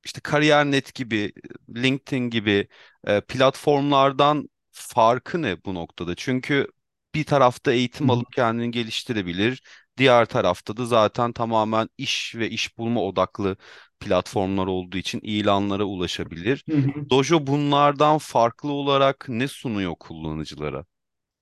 işte 0.04 0.20
Kariyer.net 0.20 0.94
gibi, 0.94 1.32
LinkedIn 1.76 2.30
gibi 2.30 2.68
e, 3.06 3.20
platformlardan 3.20 4.48
farkı 4.70 5.42
ne 5.42 5.64
bu 5.64 5.74
noktada? 5.74 6.14
Çünkü 6.14 6.68
bir 7.14 7.24
tarafta 7.24 7.72
eğitim 7.72 8.10
alıp 8.10 8.32
kendini 8.32 8.70
geliştirebilir. 8.70 9.62
Diğer 9.96 10.26
tarafta 10.26 10.76
da 10.76 10.86
zaten 10.86 11.32
tamamen 11.32 11.88
iş 11.98 12.34
ve 12.36 12.50
iş 12.50 12.78
bulma 12.78 13.02
odaklı 13.02 13.56
platformlar 14.00 14.66
olduğu 14.66 14.96
için 14.96 15.20
ilanlara 15.22 15.84
ulaşabilir. 15.84 16.64
Hı 16.68 16.76
hı. 16.76 16.92
Dojo 17.10 17.46
bunlardan 17.46 18.18
farklı 18.18 18.72
olarak 18.72 19.26
ne 19.28 19.48
sunuyor 19.48 19.94
kullanıcılara? 20.00 20.84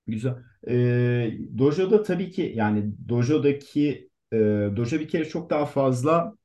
Güzel. 0.07 0.35
Ee, 0.67 1.37
Dojo'da 1.57 2.03
tabii 2.03 2.31
ki 2.31 2.53
yani 2.55 2.93
Dojo'daki 3.09 4.09
e, 4.33 4.37
Dojo 4.77 4.99
bir 4.99 5.07
kere 5.07 5.25
çok 5.25 5.49
daha 5.49 5.65
fazla 5.65 6.36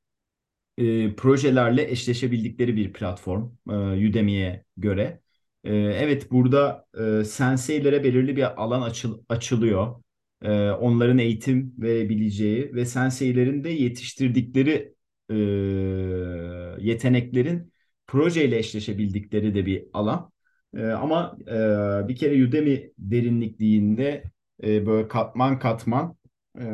e, 0.83 1.15
projelerle 1.17 1.91
eşleşebildikleri 1.91 2.77
bir 2.77 2.93
platform 2.93 3.51
e, 3.71 3.73
Udemy'ye 4.09 4.65
göre. 4.77 5.21
E, 5.65 5.75
evet 5.77 6.31
burada 6.33 6.87
e, 7.21 7.25
senseilere 7.25 8.05
belirli 8.05 8.37
bir 8.37 8.63
alan 8.63 8.83
açıl- 8.83 9.25
açılıyor. 9.29 10.03
E, 10.43 10.71
onların 10.71 11.19
eğitim 11.19 11.75
verebileceği 11.79 12.75
ve 12.75 12.85
senseilerin 12.85 13.65
de 13.65 13.71
yetiştirdikleri 13.71 14.95
e, 15.31 15.35
yeteneklerin 16.79 17.73
projeyle 18.07 18.59
eşleşebildikleri 18.59 19.55
de 19.55 19.67
bir 19.67 19.85
alan. 19.93 20.31
E, 20.77 20.87
ama 20.87 21.37
e, 21.47 22.09
bir 22.09 22.17
kere 22.17 22.45
Udemy 22.45 22.93
derinlikliğinde 22.99 24.25
e, 24.63 24.87
böyle 24.87 25.09
katman 25.09 25.59
katman 25.59 26.17
e, 26.61 26.65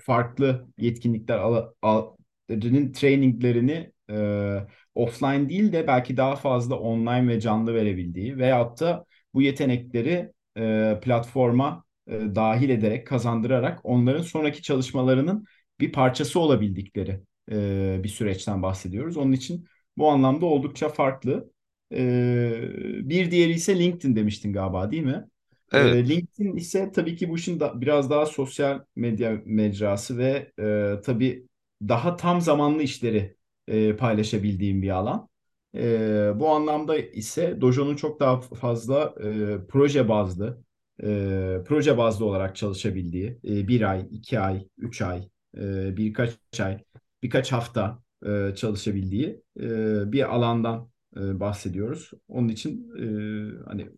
farklı 0.00 0.68
yetkinlikler 0.78 1.38
al, 1.38 1.72
al, 1.82 2.16
Dün 2.48 2.92
traininglerini 2.92 3.92
e, 4.10 4.56
offline 4.94 5.48
değil 5.48 5.72
de 5.72 5.86
belki 5.86 6.16
daha 6.16 6.36
fazla 6.36 6.76
online 6.78 7.28
ve 7.28 7.40
canlı 7.40 7.74
verebildiği 7.74 8.38
veyahut 8.38 8.80
da 8.80 9.04
bu 9.34 9.42
yetenekleri 9.42 10.32
e, 10.58 10.98
platforma 11.02 11.84
e, 12.06 12.12
dahil 12.34 12.68
ederek 12.70 13.06
kazandırarak 13.06 13.80
onların 13.84 14.22
sonraki 14.22 14.62
çalışmalarının 14.62 15.44
bir 15.80 15.92
parçası 15.92 16.40
olabildikleri 16.40 17.20
e, 17.52 18.00
bir 18.04 18.08
süreçten 18.08 18.62
bahsediyoruz. 18.62 19.16
Onun 19.16 19.32
için 19.32 19.66
bu 19.96 20.10
anlamda 20.10 20.46
oldukça 20.46 20.88
farklı. 20.88 21.50
E, 21.94 22.60
bir 23.02 23.30
diğeri 23.30 23.52
ise 23.52 23.78
LinkedIn 23.78 24.16
demiştin 24.16 24.52
galiba 24.52 24.90
değil 24.90 25.02
mi? 25.02 25.24
Evet. 25.72 25.94
E, 25.94 26.08
LinkedIn 26.08 26.56
ise 26.56 26.92
tabii 26.92 27.16
ki 27.16 27.28
bu 27.28 27.36
işin 27.36 27.60
da, 27.60 27.80
biraz 27.80 28.10
daha 28.10 28.26
sosyal 28.26 28.84
medya 28.96 29.42
mecrası 29.44 30.18
ve 30.18 30.52
e, 30.60 30.94
tabii 31.04 31.47
daha 31.82 32.16
tam 32.16 32.40
zamanlı 32.40 32.82
işleri 32.82 33.36
e, 33.68 33.96
paylaşabildiğim 33.96 34.82
bir 34.82 34.90
alan. 34.90 35.28
E, 35.74 36.32
bu 36.40 36.48
anlamda 36.50 36.96
ise 36.98 37.60
Dojo'nun 37.60 37.96
çok 37.96 38.20
daha 38.20 38.40
fazla 38.40 39.14
e, 39.24 39.58
proje 39.68 40.08
bazlı, 40.08 40.62
e, 41.02 41.58
proje 41.66 41.98
bazlı 41.98 42.24
olarak 42.24 42.56
çalışabildiği, 42.56 43.38
e, 43.44 43.68
bir 43.68 43.90
ay, 43.90 44.06
iki 44.10 44.40
ay, 44.40 44.66
üç 44.78 45.02
ay, 45.02 45.28
e, 45.56 45.96
birkaç 45.96 46.60
ay, 46.60 46.78
birkaç 47.22 47.52
hafta 47.52 48.02
e, 48.26 48.54
çalışabildiği 48.56 49.42
e, 49.60 50.12
bir 50.12 50.34
alandan 50.34 50.90
e, 51.16 51.40
bahsediyoruz. 51.40 52.10
Onun 52.28 52.48
için 52.48 52.90
e, 52.98 53.64
hani 53.66 53.88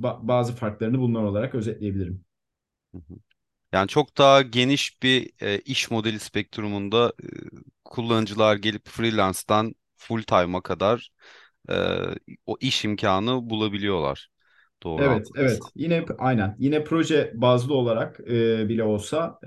ba- 0.00 0.28
bazı 0.28 0.52
farklarını 0.54 0.98
bunlar 0.98 1.22
olarak 1.22 1.54
özetleyebilirim. 1.54 2.24
Yani 3.72 3.88
çok 3.88 4.18
daha 4.18 4.42
geniş 4.42 5.02
bir 5.02 5.30
e, 5.42 5.58
iş 5.60 5.90
modeli 5.90 6.18
spektrumunda 6.20 7.12
e, 7.22 7.26
kullanıcılar 7.84 8.56
gelip 8.56 8.88
freelance'dan 8.88 9.74
full 9.96 10.22
time'a 10.22 10.62
kadar 10.62 11.10
e, 11.70 11.74
o 12.46 12.56
iş 12.60 12.84
imkanı 12.84 13.50
bulabiliyorlar. 13.50 14.28
Doğru 14.82 15.08
Evet, 15.08 15.28
anladıysam. 15.32 15.32
evet. 15.34 15.72
Yine 15.74 16.04
aynen. 16.18 16.56
Yine 16.58 16.84
proje 16.84 17.32
bazlı 17.34 17.74
olarak 17.74 18.20
e, 18.20 18.68
bile 18.68 18.82
olsa 18.84 19.38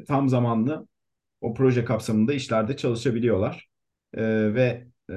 e, 0.00 0.04
tam 0.04 0.28
zamanlı 0.28 0.88
o 1.40 1.54
proje 1.54 1.84
kapsamında 1.84 2.34
işlerde 2.34 2.76
çalışabiliyorlar. 2.76 3.68
E, 4.14 4.22
ve 4.54 4.88
e, 5.10 5.14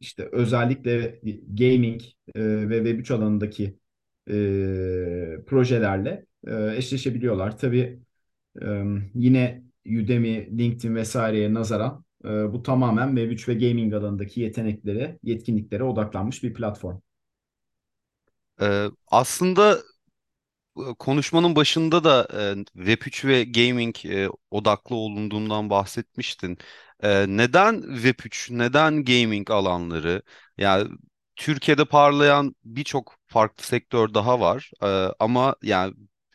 işte 0.00 0.28
özellikle 0.32 1.20
gaming 1.58 2.02
e, 2.34 2.40
ve 2.70 2.76
Web3 2.76 3.10
alanındaki 3.10 3.78
e, 4.30 5.44
projelerle 5.46 6.26
e, 6.46 6.76
eşleşebiliyorlar. 6.76 7.58
Tabii 7.58 8.00
e, 8.62 8.66
yine 9.14 9.62
Udemy, 9.86 10.58
LinkedIn 10.58 10.94
vesaireye 10.94 11.54
nazaran 11.54 12.04
e, 12.24 12.28
bu 12.28 12.62
tamamen 12.62 13.08
Web3 13.08 13.48
ve 13.48 13.54
gaming 13.54 13.94
alanındaki 13.94 14.40
yeteneklere, 14.40 15.18
yetkinliklere 15.22 15.84
odaklanmış 15.84 16.42
bir 16.42 16.54
platform. 16.54 16.98
Ee, 18.60 18.90
aslında 19.06 19.82
konuşmanın 20.98 21.56
başında 21.56 22.04
da 22.04 22.28
e, 22.34 22.64
Web3 22.84 23.24
ve 23.24 23.44
gaming 23.44 23.96
e, 24.06 24.28
odaklı 24.50 24.96
olunduğundan 24.96 25.70
bahsetmiştin. 25.70 26.58
E, 27.02 27.26
neden 27.28 27.82
Web3, 27.82 28.50
neden 28.50 29.04
gaming 29.04 29.50
alanları? 29.50 30.22
Yani 30.58 30.88
Türkiye'de 31.36 31.84
parlayan 31.84 32.54
birçok 32.64 33.14
farklı 33.26 33.64
sektör 33.64 34.14
daha 34.14 34.40
var. 34.40 34.70
E, 34.82 34.86
ama 35.20 35.56
yani 35.62 35.94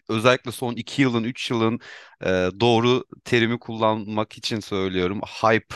özellikle 0.10 0.52
son 0.52 0.74
iki 0.76 1.02
yılın, 1.02 1.24
üç 1.24 1.52
yılın 1.52 1.80
e, 2.22 2.28
doğru 2.60 3.06
terimi 3.26 3.60
kullanmak 3.60 4.38
için 4.38 4.60
söylüyorum. 4.60 5.22
Hype 5.42 5.76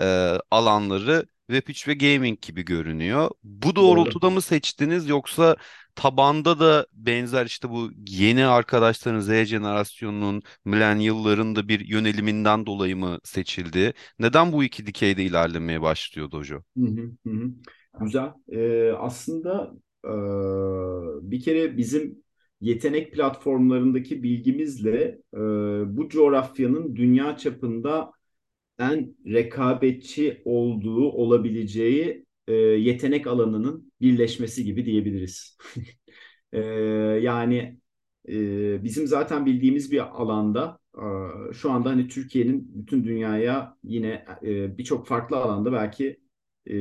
e, 0.00 0.38
alanları 0.50 1.26
Web3 1.50 1.88
ve 1.88 1.94
gaming 1.94 2.40
gibi 2.42 2.64
görünüyor. 2.64 3.30
Bu 3.44 3.76
Doğru. 3.76 3.76
doğrultuda 3.76 4.30
mı 4.30 4.42
seçtiniz 4.42 5.08
yoksa 5.08 5.56
tabanda 5.94 6.60
da 6.60 6.86
benzer 6.92 7.46
işte 7.46 7.70
bu 7.70 7.90
yeni 8.08 8.46
arkadaşların 8.46 9.20
Z 9.20 9.44
jenerasyonunun 9.48 10.42
millennial'ların 10.64 11.56
da 11.56 11.68
bir 11.68 11.80
yöneliminden 11.88 12.66
dolayı 12.66 12.96
mı 12.96 13.18
seçildi? 13.24 13.92
Neden 14.18 14.52
bu 14.52 14.64
iki 14.64 14.86
dikeyde 14.86 15.24
ilerlemeye 15.24 15.82
başlıyor 15.82 16.30
Dojo? 16.30 16.62
Hı 16.78 16.84
hı, 16.86 17.10
hı 17.26 17.30
hı. 17.30 17.50
Güzel. 18.00 18.32
Ee, 18.52 18.92
aslında 18.98 19.72
e, 20.04 20.08
bir 21.30 21.40
kere 21.40 21.76
bizim 21.76 22.22
yetenek 22.60 23.12
platformlarındaki 23.12 24.22
bilgimizle 24.22 25.18
e, 25.34 25.38
bu 25.96 26.08
coğrafyanın 26.08 26.96
dünya 26.96 27.36
çapında 27.36 28.12
en 28.80 29.16
rekabetçi 29.26 30.42
olduğu 30.44 31.10
olabileceği 31.12 32.26
e, 32.48 32.54
yetenek 32.54 33.28
alanının 33.28 33.92
birleşmesi 34.00 34.64
gibi 34.64 34.86
diyebiliriz. 34.86 35.58
E, 36.54 36.60
yani 37.22 37.78
e, 38.28 38.84
bizim 38.84 39.06
zaten 39.06 39.46
bildiğimiz 39.46 39.92
bir 39.92 40.20
alanda 40.22 40.78
e, 40.98 41.04
şu 41.54 41.70
anda 41.72 41.90
hani 41.90 42.08
Türkiye'nin 42.08 42.70
bütün 42.74 43.04
dünyaya 43.04 43.76
yine 43.84 44.26
e, 44.42 44.78
birçok 44.78 45.06
farklı 45.06 45.36
alanda 45.36 45.72
belki 45.72 46.21
e, 46.66 46.74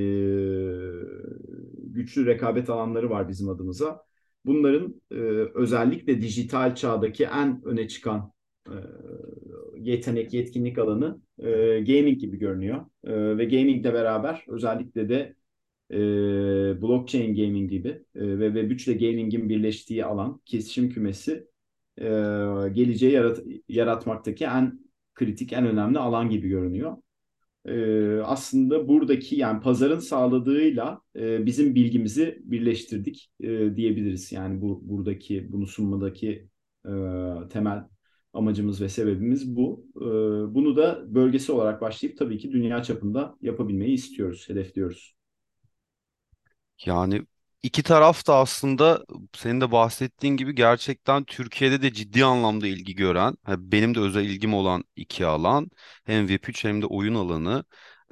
güçlü 1.77 2.25
rekabet 2.25 2.69
alanları 2.69 3.09
var 3.09 3.29
bizim 3.29 3.49
adımıza. 3.49 4.03
Bunların 4.45 5.01
e, 5.11 5.15
özellikle 5.55 6.21
dijital 6.21 6.75
çağdaki 6.75 7.23
en 7.25 7.61
öne 7.65 7.87
çıkan 7.87 8.31
e, 8.67 8.75
yetenek, 9.77 10.33
yetkinlik 10.33 10.77
alanı 10.77 11.21
e, 11.39 11.49
gaming 11.87 12.19
gibi 12.19 12.37
görünüyor. 12.37 12.85
E, 13.03 13.37
ve 13.37 13.45
gamingle 13.45 13.93
beraber 13.93 14.45
özellikle 14.47 15.09
de 15.09 15.35
e, 15.91 15.97
blockchain 16.81 17.35
gaming 17.35 17.69
gibi 17.69 17.89
e, 18.15 18.39
ve 18.39 18.47
Web3 18.47 18.91
ile 18.91 19.07
gamingin 19.07 19.49
birleştiği 19.49 20.05
alan, 20.05 20.41
kesişim 20.45 20.89
kümesi 20.89 21.47
e, 21.97 22.03
geleceği 22.73 23.11
yarat 23.13 23.39
yaratmaktaki 23.69 24.45
en 24.45 24.79
kritik, 25.13 25.53
en 25.53 25.67
önemli 25.67 25.99
alan 25.99 26.29
gibi 26.29 26.49
görünüyor. 26.49 26.97
E, 27.65 27.73
aslında 28.31 28.87
buradaki 28.87 29.35
yani 29.35 29.61
pazarın 29.61 29.99
sağladığıyla 29.99 31.01
e, 31.15 31.45
bizim 31.45 31.75
bilgimizi 31.75 32.39
birleştirdik 32.43 33.31
e, 33.39 33.47
diyebiliriz. 33.75 34.31
Yani 34.31 34.61
bu 34.61 34.81
buradaki 34.83 35.51
bunu 35.51 35.67
sunmadaki 35.67 36.47
e, 36.85 36.89
temel 37.49 37.83
amacımız 38.33 38.81
ve 38.81 38.89
sebebimiz 38.89 39.55
bu. 39.55 39.85
E, 39.95 40.05
bunu 40.55 40.77
da 40.77 41.15
bölgesi 41.15 41.51
olarak 41.51 41.81
başlayıp 41.81 42.17
tabii 42.17 42.37
ki 42.37 42.51
dünya 42.51 42.83
çapında 42.83 43.35
yapabilmeyi 43.41 43.93
istiyoruz, 43.93 44.49
hedefliyoruz. 44.49 45.15
Yani 46.85 47.25
iki 47.63 47.83
taraf 47.83 48.27
da 48.27 48.35
aslında 48.35 49.05
senin 49.35 49.61
de 49.61 49.71
bahsettiğin 49.71 50.37
gibi 50.37 50.55
gerçekten 50.55 51.23
Türkiye'de 51.23 51.81
de 51.81 51.93
ciddi 51.93 52.25
anlamda 52.25 52.67
ilgi 52.67 52.95
gören, 52.95 53.35
benim 53.47 53.95
de 53.95 53.99
özel 53.99 54.25
ilgim 54.25 54.53
olan 54.53 54.83
iki 54.95 55.25
alan 55.25 55.71
hem 56.05 56.27
Web3 56.27 56.63
hem 56.63 56.81
de 56.81 56.85
oyun 56.85 57.15
alanı. 57.15 57.63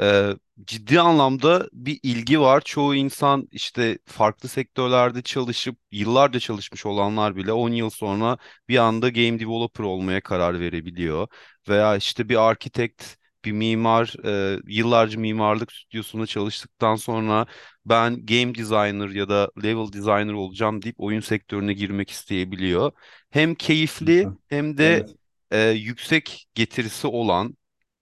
Ee, 0.01 0.33
ciddi 0.65 0.99
anlamda 1.01 1.67
bir 1.73 1.99
ilgi 2.03 2.39
var. 2.41 2.61
Çoğu 2.61 2.95
insan 2.95 3.47
işte 3.51 3.99
farklı 4.05 4.49
sektörlerde 4.49 5.21
çalışıp 5.21 5.77
yıllarca 5.91 6.39
çalışmış 6.39 6.85
olanlar 6.85 7.35
bile 7.35 7.51
10 7.53 7.69
yıl 7.71 7.89
sonra 7.89 8.37
bir 8.69 8.77
anda 8.77 9.09
game 9.09 9.39
developer 9.39 9.83
olmaya 9.83 10.21
karar 10.21 10.59
verebiliyor. 10.59 11.27
Veya 11.69 11.95
işte 11.95 12.29
bir 12.29 12.35
architect 12.49 13.03
bir 13.45 13.51
mimar 13.51 14.13
e, 14.25 14.59
yıllarca 14.67 15.19
mimarlık 15.19 15.71
stüdyosunda 15.71 16.25
çalıştıktan 16.27 16.95
sonra 16.95 17.45
ben 17.85 18.25
game 18.25 18.55
designer 18.55 19.09
ya 19.09 19.29
da 19.29 19.51
level 19.63 19.93
designer 19.93 20.33
olacağım 20.33 20.81
deyip 20.81 20.95
oyun 20.99 21.19
sektörüne 21.19 21.73
girmek 21.73 22.09
isteyebiliyor. 22.09 22.91
Hem 23.29 23.55
keyifli 23.55 24.29
hem 24.47 24.77
de 24.77 25.03
Evet. 25.03 25.15
e, 25.51 25.69
yüksek 25.69 26.47
getirisi 26.55 27.07
olan 27.07 27.57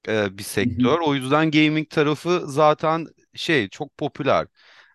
e, 0.08 0.38
bir 0.38 0.44
sektör. 0.44 1.00
O 1.00 1.16
yüzden 1.16 1.52
gaming 1.52 1.90
tarafı 1.90 2.44
zaten 2.48 3.08
şey 3.36 3.70
çok 3.70 3.98
popüler. 3.98 4.48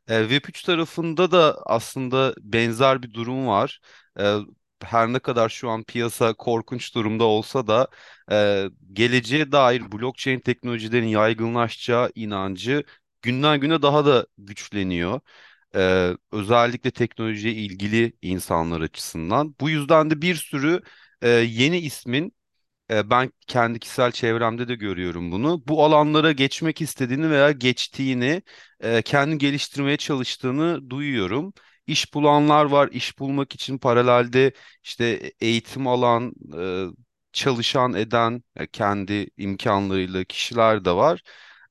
E, 0.08 0.20
Web3 0.22 0.62
tarafında 0.62 1.30
da 1.32 1.62
aslında 1.66 2.34
benzer 2.40 3.02
bir 3.02 3.14
durum 3.14 3.46
var. 3.46 3.80
E, 4.20 4.36
her 4.82 5.12
ne 5.12 5.18
kadar 5.18 5.48
şu 5.48 5.70
an 5.70 5.84
piyasa 5.84 6.34
korkunç 6.34 6.94
durumda 6.94 7.24
olsa 7.24 7.66
da 7.66 7.88
e, 8.32 8.64
geleceğe 8.92 9.52
dair 9.52 9.92
blockchain 9.92 10.40
teknolojilerin 10.40 11.06
yaygınlaşacağı 11.08 12.12
inancı 12.14 12.84
günden 13.22 13.60
güne 13.60 13.82
daha 13.82 14.06
da 14.06 14.26
güçleniyor. 14.38 15.20
E, 15.74 16.10
özellikle 16.32 16.90
teknolojiye 16.90 17.54
ilgili 17.54 18.12
insanlar 18.22 18.80
açısından. 18.80 19.54
Bu 19.60 19.70
yüzden 19.70 20.10
de 20.10 20.22
bir 20.22 20.34
sürü 20.34 20.80
e, 21.22 21.28
yeni 21.28 21.78
ismin 21.78 22.32
e, 22.92 23.10
Ben 23.10 23.32
kendi 23.46 23.78
kişisel 23.78 24.12
çevremde 24.12 24.68
de 24.68 24.74
görüyorum 24.74 25.32
bunu. 25.32 25.62
Bu 25.66 25.84
alanlara 25.84 26.32
geçmek 26.32 26.80
istediğini 26.80 27.30
veya 27.30 27.50
geçtiğini, 27.52 28.42
e, 28.80 29.02
kendi 29.02 29.38
geliştirmeye 29.38 29.96
çalıştığını 29.96 30.90
duyuyorum. 30.90 31.52
İş 31.86 32.14
bulanlar 32.14 32.64
var, 32.64 32.88
iş 32.92 33.18
bulmak 33.18 33.54
için 33.54 33.78
paralelde 33.78 34.52
işte 34.82 35.32
eğitim 35.40 35.86
alan, 35.86 36.32
e, 36.58 36.86
çalışan 37.32 37.94
eden 37.94 38.42
e, 38.56 38.66
kendi 38.66 39.28
imkanlarıyla 39.36 40.24
kişiler 40.24 40.84
de 40.84 40.90
var. 40.92 41.22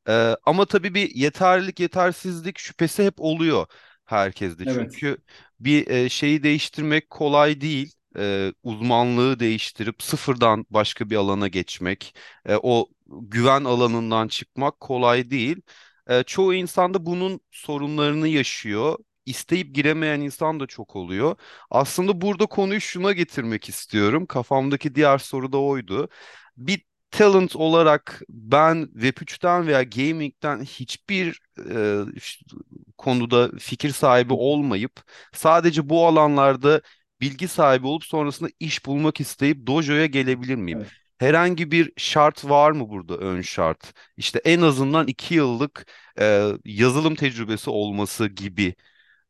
E, 0.10 0.36
ama 0.46 0.66
tabii 0.66 0.94
bir 0.94 1.16
yeterlilik, 1.16 1.80
yetersizlik 1.80 2.60
şüphesi 2.60 3.04
hep 3.06 3.14
oluyor 3.18 3.66
herkeste. 4.06 4.64
Evet. 4.66 4.92
Çünkü 4.92 5.18
bir 5.60 6.10
şeyi 6.10 6.44
değiştirmek 6.44 7.10
kolay 7.10 7.62
değil 7.62 7.94
e, 8.18 8.54
uzmanlığı 8.64 9.40
değiştirip 9.40 10.04
sıfırdan 10.04 10.66
başka 10.70 11.10
bir 11.10 11.16
alana 11.16 11.48
geçmek, 11.48 12.16
e, 12.46 12.56
o 12.64 12.90
güven 13.08 13.64
alanından 13.64 14.28
çıkmak 14.28 14.80
kolay 14.80 15.30
değil. 15.32 15.62
E, 16.08 16.24
çoğu 16.24 16.54
insan 16.54 16.94
da 16.94 17.06
bunun 17.06 17.40
sorunlarını 17.52 18.28
yaşıyor. 18.28 18.98
İsteyip 19.26 19.76
giremeyen 19.76 20.22
insan 20.22 20.60
da 20.60 20.68
çok 20.68 20.96
oluyor. 20.96 21.36
Aslında 21.70 22.22
burada 22.22 22.46
konuyu 22.46 22.82
şuna 22.82 23.12
getirmek 23.12 23.70
istiyorum. 23.70 24.26
Kafamdaki 24.26 24.96
diğer 24.96 25.18
soru 25.18 25.52
da 25.52 25.58
oydu. 25.62 26.10
Bir 26.58 26.82
talent 27.12 27.56
olarak 27.56 28.22
ben 28.30 28.90
Web3'ten 28.94 29.68
veya 29.68 29.84
gaming'den 29.84 30.64
hiçbir 30.64 31.42
e, 31.70 32.00
konuda 32.98 33.52
fikir 33.60 33.90
sahibi 33.90 34.34
olmayıp 34.34 34.92
sadece 35.34 35.90
bu 35.90 36.08
alanlarda 36.08 36.82
bilgi 37.22 37.48
sahibi 37.48 37.88
olup 37.88 38.04
sonrasında 38.06 38.50
iş 38.60 38.86
bulmak 38.86 39.20
isteyip 39.22 39.68
dojo'ya 39.68 40.06
gelebilir 40.06 40.56
miyim? 40.56 40.78
Evet. 40.78 40.94
Herhangi 41.18 41.72
bir 41.72 41.94
şart 41.98 42.46
var 42.50 42.72
mı 42.72 42.90
burada 42.90 43.18
ön 43.18 43.42
şart? 43.42 43.94
İşte 44.18 44.42
en 44.46 44.62
azından 44.62 45.08
iki 45.08 45.36
yıllık 45.36 45.86
e, 46.20 46.52
yazılım 46.66 47.16
tecrübesi 47.16 47.70
olması 47.70 48.28
gibi 48.28 48.76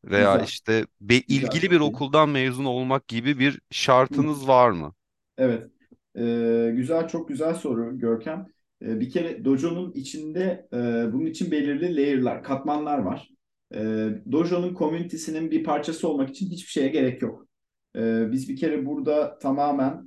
veya 0.05 0.37
Güzel. 0.37 0.41
işte 0.41 0.85
be, 1.01 1.17
Güzel. 1.27 1.47
ilgili 1.47 1.71
bir 1.71 1.79
Çok 1.79 1.87
iyi. 1.87 2.01
okuldan 2.01 2.29
mezun 2.29 2.65
olmak 2.65 3.07
gibi 3.07 3.39
bir 3.39 3.61
şartınız 3.71 4.47
var 4.47 4.69
mı? 4.71 4.95
Evet. 5.37 5.71
Ee, 6.17 6.71
güzel, 6.75 7.07
çok 7.07 7.27
güzel 7.29 7.53
soru 7.53 7.99
Görkem. 7.99 8.47
Ee, 8.81 8.99
bir 8.99 9.09
kere 9.09 9.45
Dojo'nun 9.45 9.91
içinde 9.93 10.67
e, 10.73 10.77
bunun 11.13 11.25
için 11.25 11.51
belirli 11.51 11.95
layer'lar, 11.95 12.43
katmanlar 12.43 12.97
var. 12.99 13.29
Ee, 13.75 14.09
Dojo'nun 14.31 14.73
komünitesinin 14.73 15.51
bir 15.51 15.63
parçası 15.63 16.07
olmak 16.07 16.29
için 16.29 16.49
hiçbir 16.51 16.71
şeye 16.71 16.87
gerek 16.87 17.21
yok. 17.21 17.47
Ee, 17.95 18.31
biz 18.31 18.49
bir 18.49 18.55
kere 18.55 18.85
burada 18.85 19.39
tamamen 19.39 20.05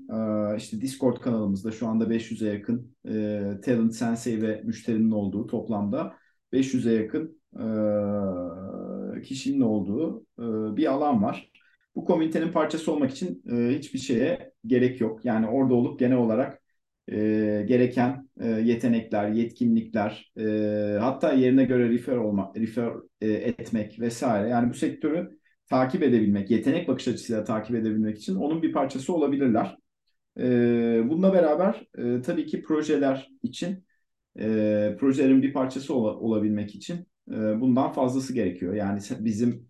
e, 0.54 0.56
işte 0.56 0.80
Discord 0.80 1.16
kanalımızda 1.16 1.70
şu 1.72 1.86
anda 1.86 2.04
500'e 2.10 2.52
yakın 2.52 2.96
e, 3.08 3.60
Talent 3.64 3.94
Sensei 3.94 4.42
ve 4.42 4.62
müşterinin 4.64 5.10
olduğu 5.10 5.46
toplamda 5.46 6.14
500'e 6.52 6.92
yakın 6.92 7.40
e, 9.18 9.22
kişinin 9.22 9.60
olduğu 9.60 10.26
e, 10.38 10.76
bir 10.76 10.86
alan 10.86 11.22
var. 11.22 11.50
Bu 11.94 12.04
komünitenin 12.04 12.52
parçası 12.52 12.92
olmak 12.92 13.10
için 13.10 13.42
e, 13.50 13.78
hiçbir 13.78 13.98
şeye 13.98 14.52
gerek 14.66 15.00
yok. 15.00 15.24
Yani 15.24 15.48
orada 15.48 15.74
olup 15.74 15.98
genel 15.98 16.16
olarak 16.16 16.62
e, 17.08 17.16
gereken 17.68 18.28
e, 18.40 18.48
yetenekler, 18.48 19.28
yetkinlikler, 19.28 20.32
e, 20.38 20.42
hatta 21.00 21.32
yerine 21.32 21.64
göre 21.64 21.90
refer 21.90 22.16
olmak, 22.16 22.56
refer 22.56 22.92
e, 23.20 23.30
etmek 23.30 24.00
vesaire. 24.00 24.48
Yani 24.48 24.70
bu 24.70 24.74
sektörü 24.74 25.38
takip 25.74 26.02
edebilmek, 26.02 26.50
yetenek 26.50 26.88
bakış 26.88 27.08
açısıyla 27.08 27.44
takip 27.44 27.76
edebilmek 27.76 28.18
için 28.18 28.34
onun 28.34 28.62
bir 28.62 28.72
parçası 28.72 29.14
olabilirler. 29.14 29.76
E, 30.38 30.42
bununla 31.08 31.32
beraber 31.32 31.86
e, 31.98 32.22
tabii 32.22 32.46
ki 32.46 32.62
projeler 32.62 33.30
için, 33.42 33.84
e, 34.38 34.96
projelerin 35.00 35.42
bir 35.42 35.52
parçası 35.52 35.94
ol, 35.94 36.04
olabilmek 36.04 36.74
için 36.74 37.06
e, 37.30 37.60
bundan 37.60 37.92
fazlası 37.92 38.34
gerekiyor. 38.34 38.74
Yani 38.74 39.00
bizim 39.20 39.68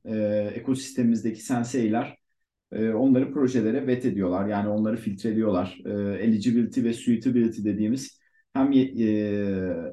ekosistemimizdeki 0.55 1.45
senseiler 1.45 2.17
onları 2.73 3.33
projelere 3.33 3.87
vet 3.87 4.05
ediyorlar. 4.05 4.49
Yani 4.49 4.69
onları 4.69 4.97
filtreliyorlar. 4.97 5.79
Eligibility 6.21 6.83
ve 6.83 6.93
suitability 6.93 7.65
dediğimiz 7.65 8.21
hem 8.53 8.73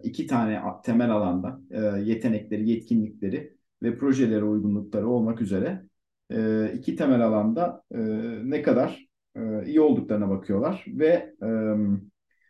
iki 0.03 0.27
tane 0.27 0.61
temel 0.85 1.11
alanda 1.11 1.61
yetenekleri, 1.99 2.69
yetkinlikleri 2.69 3.53
ve 3.83 3.97
projelere 3.97 4.43
uygunlukları 4.43 5.07
olmak 5.07 5.41
üzere 5.41 5.90
e, 6.31 6.71
iki 6.75 6.95
temel 6.95 7.21
alanda 7.21 7.83
e, 7.91 7.99
ne 8.43 8.61
kadar 8.61 9.07
e, 9.35 9.65
iyi 9.65 9.81
olduklarına 9.81 10.29
bakıyorlar 10.29 10.85
ve 10.87 11.33
e, 11.43 11.47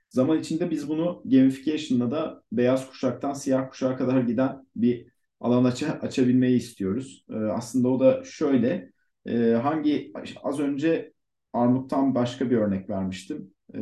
zaman 0.10 0.40
içinde 0.40 0.72
biz 0.72 0.90
bunu 0.90 1.22
gamification'la 1.26 2.12
da 2.12 2.44
beyaz 2.52 2.90
kuşaktan 2.90 3.34
siyah 3.34 3.70
kuşağa 3.70 3.98
kadar 3.98 4.22
giden 4.22 4.68
bir 4.76 5.08
alan 5.40 5.64
aç 5.64 5.84
açabilmeyi 5.84 6.58
istiyoruz. 6.58 7.26
E, 7.30 7.36
aslında 7.36 7.90
o 7.90 8.00
da 8.00 8.24
şöyle 8.24 8.92
e, 9.26 9.38
hangi 9.52 10.14
az 10.44 10.60
önce 10.60 11.14
Armut'tan 11.54 12.16
başka 12.16 12.50
bir 12.52 12.58
örnek 12.58 12.90
vermiştim 12.90 13.52
e, 13.74 13.82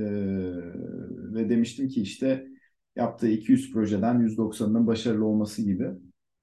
ve 1.34 1.50
demiştim 1.50 1.88
ki 1.90 2.02
işte 2.02 2.48
yaptığı 2.96 3.28
200 3.30 3.74
projeden 3.74 4.20
190'ının 4.20 4.88
başarılı 4.88 5.26
olması 5.26 5.62
gibi 5.62 5.90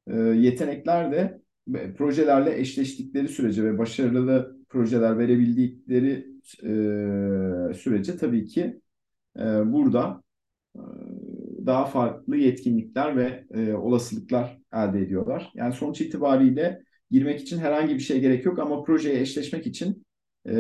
e, 0.06 0.16
yetenekler 0.16 1.12
de 1.12 1.40
projelerle 1.96 2.60
eşleştikleri 2.60 3.28
sürece 3.28 3.64
ve 3.64 3.78
başarılı 3.78 4.56
projeler 4.68 5.18
verebildikleri 5.18 6.26
e, 6.62 7.74
sürece 7.74 8.16
tabii 8.16 8.46
ki 8.46 8.80
e, 9.38 9.42
burada 9.72 10.22
e, 10.76 10.80
daha 11.66 11.86
farklı 11.86 12.36
yetkinlikler 12.36 13.16
ve 13.16 13.44
e, 13.54 13.72
olasılıklar 13.74 14.58
elde 14.72 15.00
ediyorlar. 15.00 15.50
Yani 15.54 15.72
sonuç 15.72 16.00
itibariyle 16.00 16.82
girmek 17.10 17.40
için 17.40 17.58
herhangi 17.58 17.94
bir 17.94 18.00
şey 18.00 18.20
gerek 18.20 18.44
yok 18.44 18.58
ama 18.58 18.82
projeye 18.82 19.20
eşleşmek 19.20 19.66
için 19.66 20.06
e, 20.48 20.54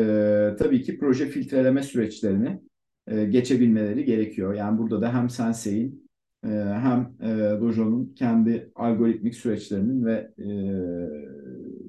tabii 0.58 0.82
ki 0.82 0.98
proje 0.98 1.26
filtreleme 1.26 1.82
süreçlerini 1.82 2.60
e, 3.06 3.24
geçebilmeleri 3.24 4.04
gerekiyor. 4.04 4.54
Yani 4.54 4.78
burada 4.78 5.02
da 5.02 5.14
hem 5.14 5.30
Sensei'in 5.30 6.05
e, 6.46 6.50
hem 6.74 7.16
e, 7.22 7.60
Dojo'nun 7.60 8.14
kendi 8.14 8.72
algoritmik 8.74 9.34
süreçlerinin 9.34 10.04
ve 10.04 10.32
e, 10.38 10.48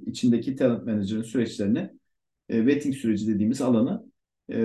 içindeki 0.09 0.55
talent 0.55 0.85
manager'ın 0.85 1.23
süreçlerini 1.23 1.89
e, 2.49 2.65
vetting 2.65 2.95
süreci 2.95 3.27
dediğimiz 3.27 3.61
alanı 3.61 4.05
e, 4.51 4.57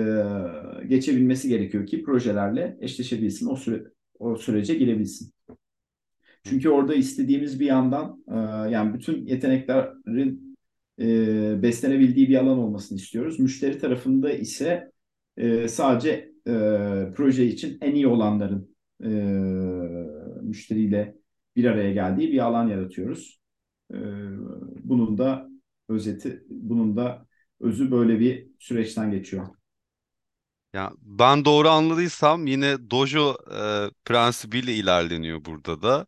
geçebilmesi 0.87 1.49
gerekiyor 1.49 1.85
ki 1.85 2.03
projelerle 2.03 2.77
eşleşebilsin, 2.81 3.47
o, 3.47 3.55
süre, 3.55 3.83
o 4.19 4.35
sürece 4.35 4.73
girebilsin. 4.75 5.33
Çünkü 6.43 6.69
orada 6.69 6.95
istediğimiz 6.95 7.59
bir 7.59 7.65
yandan 7.65 8.23
e, 8.27 8.35
yani 8.71 8.93
bütün 8.93 9.25
yeteneklerin 9.25 10.57
e, 10.99 11.61
beslenebildiği 11.63 12.29
bir 12.29 12.35
alan 12.35 12.57
olmasını 12.57 12.97
istiyoruz. 12.97 13.39
Müşteri 13.39 13.79
tarafında 13.79 14.31
ise 14.31 14.91
e, 15.37 15.67
sadece 15.67 16.33
e, 16.47 16.51
proje 17.15 17.45
için 17.45 17.77
en 17.81 17.95
iyi 17.95 18.07
olanların 18.07 18.72
e, 19.03 19.07
müşteriyle 20.41 21.15
bir 21.55 21.65
araya 21.65 21.93
geldiği 21.93 22.31
bir 22.31 22.39
alan 22.39 22.67
yaratıyoruz. 22.67 23.41
E, 23.93 23.97
bunun 24.83 25.17
da 25.17 25.49
özeti, 25.89 26.43
bunun 26.49 26.97
da 26.97 27.27
özü 27.59 27.91
böyle 27.91 28.19
bir 28.19 28.47
süreçten 28.59 29.11
geçiyor. 29.11 29.47
Ya 30.73 30.91
ben 31.01 31.45
doğru 31.45 31.69
anladıysam 31.69 32.47
yine 32.47 32.89
dojo 32.91 33.37
e, 33.51 33.89
prensibiyle 34.05 34.73
ilerleniyor 34.75 35.45
burada 35.45 35.81
da. 35.81 36.05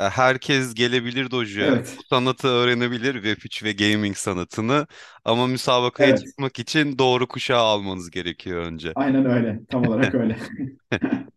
E, 0.00 0.04
herkes 0.08 0.74
gelebilir 0.74 1.30
dojoya, 1.30 1.74
bu 1.78 1.80
Evet, 1.80 1.98
sanatı 2.10 2.48
öğrenebilir 2.48 3.14
Web3 3.14 3.64
ve 3.64 3.72
gaming 3.72 4.16
sanatını 4.16 4.86
ama 5.24 5.46
müsabakaya 5.46 6.12
evet. 6.12 6.14
çıkmak 6.14 6.58
için 6.58 6.98
doğru 6.98 7.28
kuşağı 7.28 7.58
almanız 7.62 8.10
gerekiyor 8.10 8.62
önce. 8.62 8.94
Aynen 8.94 9.24
öyle. 9.26 9.60
Tam 9.70 9.86
olarak 9.86 10.14
öyle. 10.14 10.38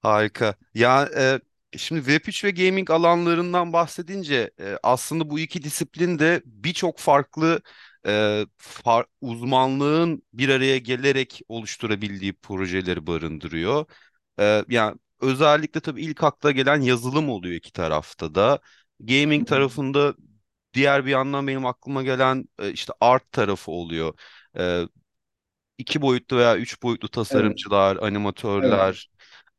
Harika. 0.00 0.54
Ya 0.74 1.08
e, 1.16 1.40
şimdi 1.78 2.00
Web3 2.00 2.44
ve 2.44 2.50
gaming 2.50 2.90
alanlarından 2.90 3.72
bahsedince 3.72 4.50
e, 4.60 4.76
aslında 4.82 5.30
bu 5.30 5.38
iki 5.38 5.62
disiplin 5.62 6.18
de 6.18 6.42
birçok 6.46 6.98
farklı 6.98 7.60
e, 8.06 8.10
far- 8.58 9.06
uzmanlığın 9.20 10.22
bir 10.32 10.48
araya 10.48 10.78
gelerek 10.78 11.40
oluşturabildiği 11.48 12.32
projeleri 12.32 13.06
barındırıyor. 13.06 13.84
E, 14.40 14.64
yani 14.68 14.98
özellikle 15.20 15.80
tabii 15.80 16.02
ilk 16.02 16.24
akla 16.24 16.50
gelen 16.50 16.80
yazılım 16.80 17.28
oluyor 17.30 17.54
iki 17.54 17.72
tarafta 17.72 18.34
da. 18.34 18.60
Gaming 19.00 19.48
tarafında 19.48 20.14
diğer 20.74 21.06
bir 21.06 21.10
yandan 21.10 21.46
benim 21.46 21.66
aklıma 21.66 22.02
gelen 22.02 22.44
e, 22.58 22.70
işte 22.72 22.92
art 23.00 23.32
tarafı 23.32 23.70
oluyor. 23.70 24.14
E, 24.58 24.82
iki 25.82 26.02
boyutlu 26.02 26.36
veya 26.38 26.56
üç 26.58 26.82
boyutlu 26.82 27.08
Evet, 27.30 27.58
tasarımcılar, 27.68 27.98
evet. 28.62 28.90
animatörler. 28.90 29.10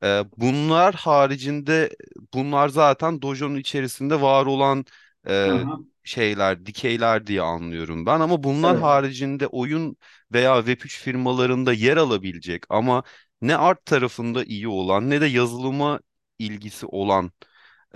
Ee, 0.03 0.23
bunlar 0.37 0.95
haricinde 0.95 1.89
bunlar 2.33 2.69
zaten 2.69 3.21
Dojo'nun 3.21 3.55
içerisinde 3.57 4.21
var 4.21 4.45
olan 4.45 4.85
e, 5.27 5.51
Aha, 5.51 5.79
şeyler, 6.03 6.65
dikeyler 6.65 7.27
diye 7.27 7.41
anlıyorum 7.41 8.05
ben. 8.05 8.19
Ama 8.19 8.43
bunlar 8.43 8.75
evet. 8.75 8.81
haricinde 8.81 9.47
oyun 9.47 9.97
veya 10.33 10.57
Web3 10.57 10.99
firmalarında 11.01 11.73
yer 11.73 11.97
alabilecek 11.97 12.63
ama 12.69 13.03
ne 13.41 13.57
art 13.57 13.85
tarafında 13.85 14.43
iyi 14.43 14.67
olan 14.67 15.09
ne 15.09 15.21
de 15.21 15.25
yazılıma 15.25 15.99
ilgisi 16.39 16.85
olan 16.85 17.31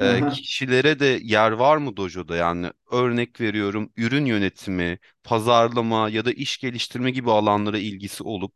e, 0.01 0.27
kişilere 0.29 0.99
de 0.99 1.19
yer 1.23 1.51
var 1.51 1.77
mı 1.77 1.97
Dojo'da? 1.97 2.35
Yani 2.35 2.71
örnek 2.91 3.41
veriyorum 3.41 3.89
ürün 3.97 4.25
yönetimi, 4.25 4.99
pazarlama 5.23 6.09
ya 6.09 6.25
da 6.25 6.31
iş 6.31 6.57
geliştirme 6.57 7.11
gibi 7.11 7.31
alanlara 7.31 7.77
ilgisi 7.77 8.23
olup 8.23 8.53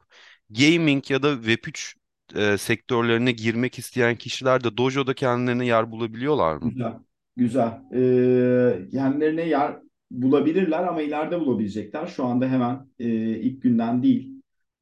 gaming 0.49 1.11
ya 1.11 1.23
da 1.23 1.33
Web3 1.33 1.95
e, 2.35 2.57
sektörlerine 2.57 3.31
girmek 3.31 3.79
isteyen 3.79 4.15
kişiler 4.15 4.63
de 4.63 4.77
Dojo'da 4.77 5.13
kendilerine 5.13 5.65
yer 5.65 5.91
bulabiliyorlar 5.91 6.55
mı? 6.55 6.69
Güzel. 6.69 6.93
Güzel. 7.35 7.81
Ee, 7.93 8.89
kendilerine 8.91 9.49
yer 9.49 9.77
bulabilirler 10.11 10.83
ama 10.83 11.01
ileride 11.01 11.39
bulabilecekler. 11.39 12.07
Şu 12.07 12.25
anda 12.25 12.47
hemen 12.47 12.87
e, 12.99 13.07
ilk 13.39 13.61
günden 13.61 14.03
değil. 14.03 14.31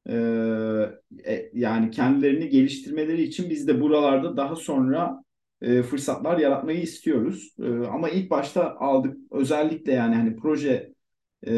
E, 0.08 0.14
yani 1.54 1.90
kendilerini 1.90 2.48
geliştirmeleri 2.48 3.22
için 3.22 3.50
biz 3.50 3.68
de 3.68 3.80
buralarda 3.80 4.36
daha 4.36 4.56
sonra 4.56 5.22
e, 5.62 5.82
fırsatlar 5.82 6.38
yaratmayı 6.38 6.80
istiyoruz. 6.82 7.54
Ee, 7.62 7.86
ama 7.86 8.08
ilk 8.08 8.30
başta 8.30 8.76
aldık 8.76 9.16
özellikle 9.30 9.92
yani 9.92 10.14
hani 10.14 10.36
proje 10.36 10.92
e, 11.46 11.52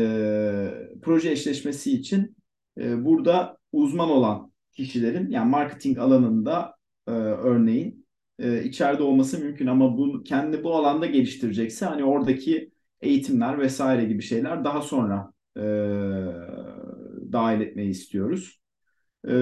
proje 1.03 1.31
eşleşmesi 1.31 1.93
için 1.93 2.37
e, 2.79 3.05
burada 3.05 3.59
uzman 3.73 4.11
olan 4.11 4.53
kişilerin 4.73 5.31
yani 5.31 5.51
marketing 5.51 5.99
alanında 5.99 6.75
e, 7.09 7.11
örneğin 7.11 8.07
e, 8.39 8.65
içeride 8.65 9.03
olması 9.03 9.39
mümkün 9.39 9.67
ama 9.67 9.99
bu 9.99 10.23
kendi 10.23 10.65
bu 10.65 10.75
alanda 10.75 11.07
geliştirecekse 11.07 11.87
hani 11.87 12.05
oradaki 12.05 12.71
eğitimler 13.01 13.59
vesaire 13.59 14.05
gibi 14.05 14.23
şeyler 14.23 14.65
daha 14.65 14.83
sonra 14.83 15.33
e, 15.57 15.63
dahil 17.33 17.61
etmeyi 17.61 17.91
istiyoruz. 17.91 18.61
E, 19.29 19.35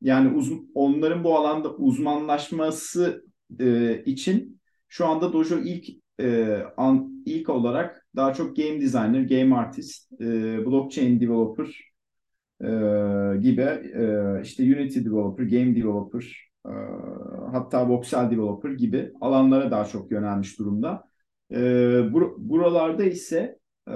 yani 0.00 0.36
uz, 0.36 0.52
onların 0.74 1.24
bu 1.24 1.38
alanda 1.38 1.74
uzmanlaşması 1.74 3.24
e, 3.60 4.02
için 4.04 4.60
şu 4.88 5.06
anda 5.06 5.32
Dojo 5.32 5.58
ilk 5.58 5.86
e, 6.20 6.58
an, 6.76 7.22
ilk 7.26 7.48
olarak 7.48 8.06
daha 8.16 8.34
çok 8.34 8.56
game 8.56 8.80
designer, 8.80 9.22
game 9.22 9.56
artist, 9.56 10.12
e, 10.12 10.26
blockchain 10.66 11.20
developer 11.20 11.66
e, 12.60 12.66
gibi 13.40 13.62
e, 13.62 14.42
işte 14.42 14.62
Unity 14.62 15.00
developer, 15.00 15.44
game 15.44 15.76
developer, 15.76 16.50
e, 16.66 16.70
hatta 17.52 17.88
voxel 17.88 18.30
developer 18.30 18.70
gibi 18.70 19.12
alanlara 19.20 19.70
daha 19.70 19.84
çok 19.84 20.10
yönelmiş 20.10 20.58
durumda. 20.58 21.04
E, 21.52 21.56
bur 22.12 22.34
buralarda 22.38 23.04
ise 23.04 23.58
e, 23.88 23.94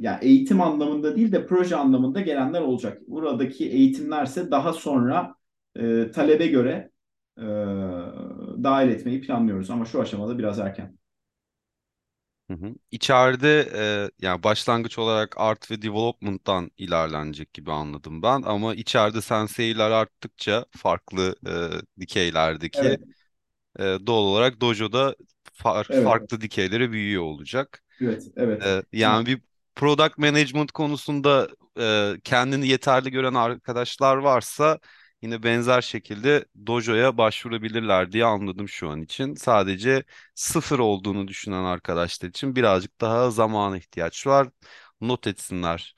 yani 0.00 0.18
eğitim 0.22 0.60
anlamında 0.60 1.16
değil 1.16 1.32
de 1.32 1.46
proje 1.46 1.76
anlamında 1.76 2.20
gelenler 2.20 2.60
olacak. 2.60 2.98
Buradaki 3.08 3.70
eğitimlerse 3.70 4.50
daha 4.50 4.72
sonra 4.72 5.34
e, 5.76 6.10
talebe 6.10 6.46
göre 6.46 6.90
e, 7.38 7.44
dahil 8.64 8.88
etmeyi 8.88 9.20
planlıyoruz 9.20 9.70
ama 9.70 9.84
şu 9.84 10.00
aşamada 10.00 10.38
biraz 10.38 10.58
erken. 10.58 10.98
Hı 12.50 12.54
hı. 12.54 12.74
İçeride 12.90 13.60
e, 13.74 14.10
yani 14.26 14.42
başlangıç 14.42 14.98
olarak 14.98 15.34
art 15.38 15.70
ve 15.70 15.82
development'tan 15.82 16.70
ilerlenecek 16.78 17.52
gibi 17.54 17.72
anladım 17.72 18.22
ben 18.22 18.42
ama 18.42 18.74
içeride 18.74 19.20
sensei'ler 19.20 19.90
arttıkça 19.90 20.64
farklı 20.76 21.36
e, 21.46 22.00
dikeylerdeki 22.00 22.86
Evet, 22.86 23.00
e, 23.80 23.82
doğal 23.82 24.22
olarak 24.24 24.60
dojo'da 24.60 25.16
far- 25.54 25.88
evet, 25.88 25.92
farklı 25.92 26.40
dikeylere 26.40 26.92
büyüyor 26.92 27.22
olacak. 27.24 27.82
evet, 28.00 28.22
evet. 28.36 28.64
Yani, 28.66 28.80
yani 28.92 29.26
bir 29.26 29.42
product 29.76 30.18
management 30.18 30.72
konusunda 30.72 31.48
e, 31.80 32.14
kendini 32.24 32.68
yeterli 32.68 33.10
gören 33.10 33.34
arkadaşlar 33.34 34.16
varsa 34.16 34.78
yine 35.22 35.42
benzer 35.42 35.80
şekilde 35.80 36.44
Dojo'ya 36.66 37.18
başvurabilirler 37.18 38.12
diye 38.12 38.24
anladım 38.24 38.68
şu 38.68 38.88
an 38.90 39.02
için. 39.02 39.34
Sadece 39.34 40.04
sıfır 40.34 40.78
olduğunu 40.78 41.28
düşünen 41.28 41.64
arkadaşlar 41.64 42.28
için 42.28 42.56
birazcık 42.56 43.00
daha 43.00 43.30
zamana 43.30 43.76
ihtiyaç 43.78 44.26
var. 44.26 44.48
Not 45.00 45.26
etsinler. 45.26 45.94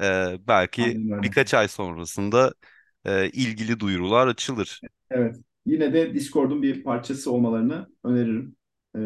Ee, 0.00 0.38
belki 0.48 1.00
öyle. 1.10 1.22
birkaç 1.22 1.54
ay 1.54 1.68
sonrasında 1.68 2.54
e, 3.04 3.30
ilgili 3.30 3.80
duyurular 3.80 4.26
açılır. 4.26 4.82
Evet. 5.10 5.36
Yine 5.66 5.92
de 5.92 6.14
Discord'un 6.14 6.62
bir 6.62 6.84
parçası 6.84 7.32
olmalarını 7.32 7.88
öneririm. 8.04 8.56
Ee, 8.96 8.98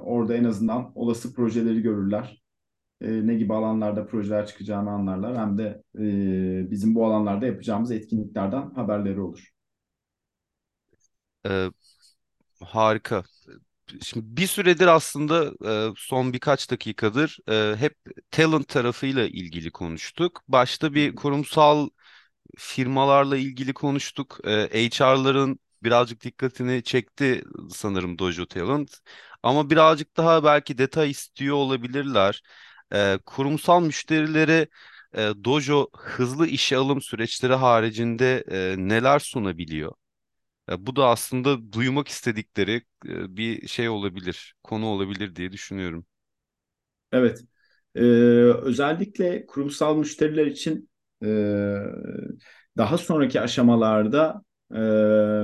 orada 0.00 0.34
en 0.36 0.44
azından 0.44 0.92
olası 0.94 1.34
projeleri 1.34 1.82
görürler. 1.82 2.43
Ee, 3.04 3.26
ne 3.26 3.34
gibi 3.34 3.54
alanlarda 3.54 4.06
projeler 4.06 4.46
çıkacağını 4.46 4.90
anlarlar. 4.90 5.38
Hem 5.38 5.58
de 5.58 5.82
e, 5.98 6.70
bizim 6.70 6.94
bu 6.94 7.06
alanlarda 7.06 7.46
yapacağımız 7.46 7.90
etkinliklerden 7.90 8.70
haberleri 8.70 9.20
olur. 9.20 9.50
Ee, 11.46 11.70
harika. 12.64 13.24
Şimdi 14.02 14.26
bir 14.38 14.46
süredir 14.46 14.86
aslında 14.86 15.52
e, 15.90 15.94
son 15.98 16.32
birkaç 16.32 16.70
dakikadır 16.70 17.38
e, 17.50 17.76
hep 17.76 17.96
talent 18.30 18.68
tarafıyla 18.68 19.26
ilgili 19.26 19.70
konuştuk. 19.72 20.42
Başta 20.48 20.94
bir 20.94 21.16
kurumsal 21.16 21.90
firmalarla 22.58 23.36
ilgili 23.36 23.74
konuştuk. 23.74 24.38
E, 24.46 24.50
HR'ların 24.90 25.60
birazcık 25.84 26.24
dikkatini 26.24 26.82
çekti 26.84 27.44
sanırım 27.70 28.18
Dojo 28.18 28.46
Talent. 28.46 28.98
Ama 29.42 29.70
birazcık 29.70 30.16
daha 30.16 30.44
belki 30.44 30.78
detay 30.78 31.10
istiyor 31.10 31.56
olabilirler. 31.56 32.42
E, 32.94 33.18
kurumsal 33.26 33.82
müşterilere 33.82 34.68
e, 35.14 35.20
Dojo 35.44 35.88
hızlı 35.96 36.46
işe 36.46 36.76
alım 36.76 37.00
süreçleri 37.02 37.54
haricinde 37.54 38.44
e, 38.50 38.74
neler 38.78 39.18
sunabiliyor? 39.18 39.92
Ya 40.70 40.86
bu 40.86 40.96
da 40.96 41.08
aslında 41.08 41.72
duymak 41.72 42.08
istedikleri 42.08 42.72
e, 43.08 43.36
bir 43.36 43.68
şey 43.68 43.88
olabilir, 43.88 44.54
konu 44.64 44.86
olabilir 44.86 45.36
diye 45.36 45.52
düşünüyorum. 45.52 46.06
Evet. 47.12 47.40
Ee, 47.94 48.00
özellikle 48.62 49.46
kurumsal 49.46 49.96
müşteriler 49.96 50.46
için 50.46 50.90
e, 51.24 51.26
daha 52.76 52.98
sonraki 52.98 53.40
aşamalarda 53.40 54.42
e, 54.74 54.78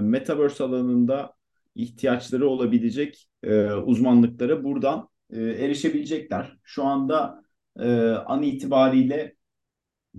Metaverse 0.03 0.65
alanında 0.65 1.35
ihtiyaçları 1.75 2.49
olabilecek 2.49 3.29
e, 3.43 3.73
uzmanlıklara 3.73 4.65
buradan 4.65 5.09
e, 5.33 5.41
erişebilecekler. 5.43 6.59
Şu 6.65 6.85
anda 6.85 7.45
e, 7.81 8.11
an 8.11 8.43
itibariyle 8.43 9.35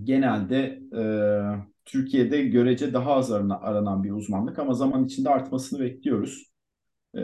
genelde 0.04 0.82
e, 0.98 1.04
Türkiye'de 1.86 2.44
görece 2.46 2.94
daha 2.94 3.14
az 3.14 3.32
arana- 3.32 3.60
aranan 3.62 4.04
bir 4.04 4.12
uzmanlık 4.12 4.60
ama 4.60 4.74
zaman 4.74 5.06
içinde 5.06 5.30
artmasını 5.30 5.80
bekliyoruz. 5.80 6.52
E, 7.18 7.22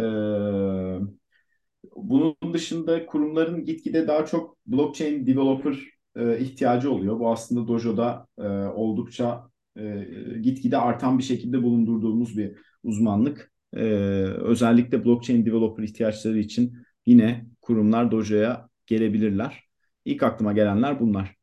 bunun 1.95 2.35
dışında 2.53 3.05
kurumların 3.05 3.65
gitgide 3.65 4.07
daha 4.07 4.25
çok 4.25 4.57
blockchain 4.67 5.27
developer 5.27 5.77
e, 6.15 6.39
ihtiyacı 6.39 6.91
oluyor. 6.91 7.19
Bu 7.19 7.31
aslında 7.31 7.67
Dojo'da 7.67 8.27
e, 8.37 8.47
oldukça 8.49 9.49
e, 9.77 10.05
gitgide 10.41 10.77
artan 10.77 11.17
bir 11.17 11.23
şekilde 11.23 11.63
bulundurduğumuz 11.63 12.37
bir 12.37 12.57
uzmanlık. 12.83 13.51
E, 13.73 13.79
özellikle 14.23 15.05
blockchain 15.05 15.45
developer 15.45 15.83
ihtiyaçları 15.83 16.39
için 16.39 16.73
yine 17.05 17.45
kurumlar 17.67 18.11
Dojo'ya 18.11 18.69
gelebilirler. 18.87 19.63
İlk 20.05 20.23
aklıma 20.23 20.53
gelenler 20.53 20.99
bunlar. 20.99 21.37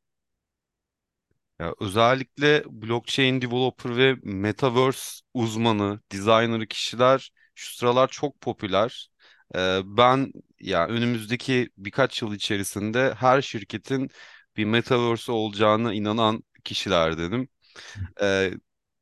Ya 1.60 1.74
özellikle 1.80 2.64
blockchain 2.66 3.42
developer 3.42 3.96
ve 3.96 4.16
metaverse 4.22 5.20
uzmanı, 5.34 6.00
designer 6.12 6.66
kişiler 6.68 7.32
şu 7.54 7.76
sıralar 7.76 8.08
çok 8.08 8.40
popüler. 8.40 9.10
Ee, 9.56 9.80
ben 9.84 10.32
ya 10.60 10.86
önümüzdeki 10.88 11.70
birkaç 11.78 12.22
yıl 12.22 12.34
içerisinde 12.34 13.14
her 13.14 13.42
şirketin 13.42 14.10
bir 14.56 14.64
metaverse 14.64 15.32
olacağına 15.32 15.94
inanan 15.94 16.44
kişilerdenim. 16.64 17.48
Ee, 18.22 18.52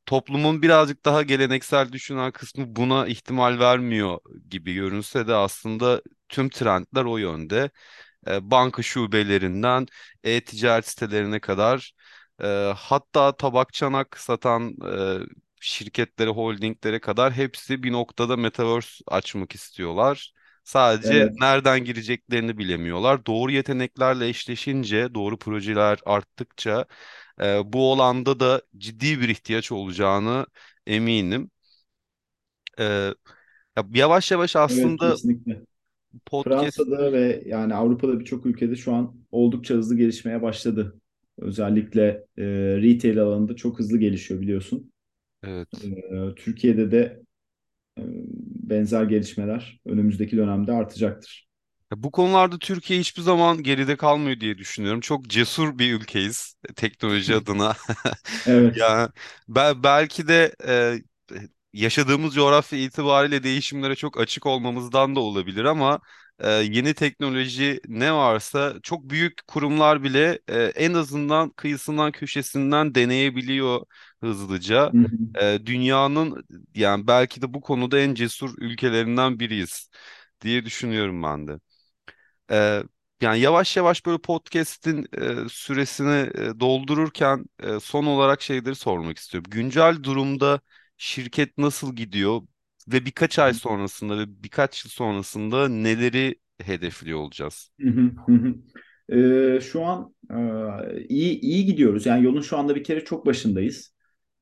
toplumun 0.05 0.61
birazcık 0.61 1.05
daha 1.05 1.21
geleneksel 1.23 1.91
düşünen 1.91 2.31
kısmı 2.31 2.75
buna 2.75 3.07
ihtimal 3.07 3.59
vermiyor 3.59 4.19
gibi 4.49 4.73
görünse 4.73 5.27
de 5.27 5.33
aslında 5.35 6.01
tüm 6.29 6.49
trendler 6.49 7.03
o 7.05 7.17
yönde. 7.17 7.71
Ee, 8.27 8.51
banka 8.51 8.83
şubelerinden 8.83 9.87
e-ticaret 10.23 10.87
sitelerine 10.89 11.39
kadar 11.39 11.93
e, 12.43 12.47
hatta 12.77 13.37
tabak 13.37 13.73
çanak 13.73 14.19
satan 14.19 14.75
e, 14.87 15.19
şirketlere, 15.61 16.29
holdinglere 16.29 16.99
kadar 16.99 17.33
hepsi 17.33 17.83
bir 17.83 17.91
noktada 17.91 18.37
metaverse 18.37 19.03
açmak 19.07 19.55
istiyorlar. 19.55 20.33
Sadece 20.63 21.15
Evet. 21.15 21.33
nereden 21.41 21.85
gireceklerini 21.85 22.57
bilemiyorlar. 22.57 23.25
Doğru 23.25 23.51
yeteneklerle 23.51 24.27
eşleşince, 24.29 25.13
doğru 25.15 25.37
projeler 25.39 25.99
arttıkça 26.05 26.85
e, 27.41 27.73
bu 27.73 27.91
olanda 27.91 28.39
da 28.39 28.61
ciddi 28.77 29.21
bir 29.21 29.29
ihtiyaç 29.29 29.71
olacağını 29.71 30.45
eminim. 30.87 31.51
E, 32.79 32.83
ya 33.77 33.83
yavaş 33.93 34.31
yavaş 34.31 34.55
Evet 34.67 34.97
aslında 34.97 34.99
kesinlikle. 34.99 35.61
podcast 36.25 36.83
Fransa'da 36.83 37.13
ve 37.13 37.43
yani 37.47 37.75
Avrupa'da 37.75 38.19
birçok 38.21 38.45
ülkede 38.45 38.77
şu 38.77 38.93
an 38.93 39.15
oldukça 39.31 39.75
hızlı 39.75 39.97
gelişmeye 39.97 40.41
başladı. 40.41 41.01
Özellikle 41.39 42.03
e, 42.37 42.43
retail 42.83 43.19
alanında 43.23 43.55
çok 43.57 43.79
hızlı 43.79 43.97
gelişiyor 43.97 44.41
biliyorsun. 44.41 44.93
evet 45.43 45.91
E, 46.11 46.35
Türkiye'de 46.35 46.91
de 46.91 47.23
benzer 48.63 49.03
gelişmeler 49.03 49.81
önümüzdeki 49.85 50.37
dönemde 50.37 50.71
artacaktır. 50.71 51.47
Bu 51.97 52.11
konularda 52.11 52.59
Türkiye 52.59 52.99
hiçbir 52.99 53.21
zaman 53.21 53.63
geride 53.63 53.97
kalmıyor 53.97 54.39
diye 54.39 54.57
düşünüyorum. 54.57 54.99
Çok 55.01 55.27
cesur 55.29 55.77
bir 55.77 55.93
ülkeyiz 55.93 56.55
e, 56.69 56.73
teknoloji 56.73 57.35
adına. 57.35 57.75
Evet. 58.45 58.75
Ya 58.75 59.09
bel- 59.47 59.83
belki 59.83 60.27
de 60.27 60.55
e, 60.67 60.95
yaşadığımız 61.73 62.33
coğrafya 62.35 62.79
itibariyle 62.79 63.43
değişimlere 63.43 63.95
çok 63.95 64.19
açık 64.21 64.45
olmamızdan 64.45 65.15
da 65.15 65.19
olabilir 65.19 65.65
ama 65.65 65.99
e, 66.39 66.49
yeni 66.51 66.93
teknoloji 66.93 67.79
ne 67.87 68.13
varsa 68.13 68.73
çok 68.83 69.09
büyük 69.09 69.47
kurumlar 69.47 70.03
bile 70.03 70.39
e, 70.49 70.63
en 70.63 70.93
azından 70.93 71.49
kıyısından 71.49 72.11
köşesinden 72.11 72.95
deneyebiliyor 72.95 73.81
hızlıca. 74.21 74.93
Hı 74.93 74.97
hı. 74.97 75.07
E, 75.41 75.59
dünyanın 75.65 76.45
yani 76.75 77.07
belki 77.07 77.41
de 77.41 77.53
bu 77.53 77.61
konuda 77.61 77.99
en 77.99 78.13
cesur 78.15 78.55
ülkelerinden 78.57 79.39
biriyiz 79.39 79.89
diye 80.41 80.65
düşünüyorum 80.65 81.23
ben 81.23 81.47
de. 81.47 81.59
Ee, 82.51 82.83
yani 83.21 83.39
yavaş 83.39 83.77
yavaş 83.77 84.05
böyle 84.05 84.17
podcast'in 84.17 85.07
e, 85.17 85.49
süresini 85.49 86.29
e, 86.35 86.59
doldururken 86.59 87.45
e, 87.63 87.79
son 87.79 88.05
olarak 88.05 88.41
şeyleri 88.41 88.75
sormak 88.75 89.17
istiyorum. 89.17 89.49
Güncel 89.51 90.03
durumda 90.03 90.59
şirket 90.97 91.57
nasıl 91.57 91.95
gidiyor 91.95 92.41
ve 92.87 93.05
birkaç 93.05 93.39
ay 93.39 93.53
sonrasında 93.53 94.17
ve 94.19 94.43
birkaç 94.43 94.85
yıl 94.85 94.91
sonrasında 94.91 95.67
neleri 95.69 96.35
hedefliyor 96.61 97.19
olacağız? 97.19 97.71
Ee, 99.09 99.59
şu 99.61 99.83
an 99.83 100.15
e, 100.31 100.35
iyi 101.09 101.39
iyi 101.39 101.65
gidiyoruz. 101.65 102.05
Yani 102.05 102.25
yolun 102.25 102.41
şu 102.41 102.57
anda 102.57 102.75
bir 102.75 102.83
kere 102.83 103.05
çok 103.05 103.25
başındayız. 103.25 103.93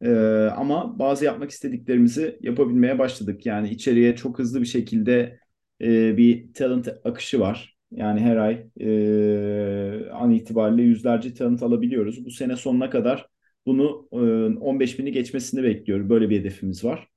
Ee, 0.02 0.10
ama 0.58 1.00
bazı 1.00 1.26
yapmak 1.26 1.52
istediklerimizi 1.52 2.38
yapabilmeye 2.42 3.00
başladık. 3.00 3.46
Yani 3.46 3.70
içeriye 3.70 4.16
çok 4.16 4.40
hızlı 4.40 4.62
bir 4.62 4.66
şekilde 4.66 5.40
e, 5.82 6.18
bir 6.18 6.54
talent 6.54 6.88
akışı 7.04 7.40
var. 7.40 7.78
Yani 7.92 8.20
her 8.20 8.38
ay 8.38 8.68
e, 8.80 10.10
an 10.12 10.32
itibariyle 10.32 10.82
yüzlerce 10.82 11.34
talent 11.34 11.64
alabiliyoruz. 11.64 12.26
Bu 12.26 12.32
sene 12.32 12.56
sonuna 12.56 12.90
kadar 12.90 13.28
bunu 13.66 14.08
e, 14.12 14.18
15 14.60 15.00
bini 15.00 15.12
geçmesini 15.12 15.64
bekliyorum. 15.64 16.10
Böyle 16.10 16.30
bir 16.30 16.40
hedefimiz 16.40 16.84
var. 16.84 17.08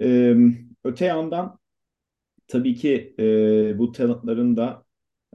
Ee, 0.00 0.36
öte 0.84 1.04
yandan 1.04 1.58
Tabii 2.48 2.74
ki 2.74 3.14
e, 3.18 3.78
bu 3.78 3.92
talentların 3.92 4.56
da 4.56 4.84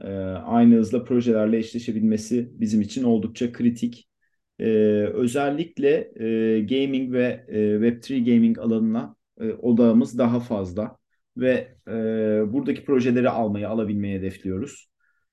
e, 0.02 0.08
aynı 0.28 0.74
hızla 0.76 1.04
projelerle 1.04 1.58
eşleşebilmesi 1.58 2.50
bizim 2.60 2.80
için 2.80 3.04
oldukça 3.04 3.52
kritik. 3.52 4.08
E, 4.58 4.64
özellikle 5.14 6.12
e, 6.20 6.60
gaming 6.60 7.12
ve 7.12 7.44
e, 7.48 7.78
Web3 7.80 8.24
gaming 8.24 8.58
alanına 8.58 9.16
e, 9.40 9.52
odağımız 9.52 10.18
daha 10.18 10.40
fazla 10.40 10.96
ve 11.36 11.76
e, 11.88 11.92
buradaki 12.52 12.84
projeleri 12.84 13.30
almayı, 13.30 13.68
alabilmeyi 13.68 14.18
hedefliyoruz. 14.18 14.90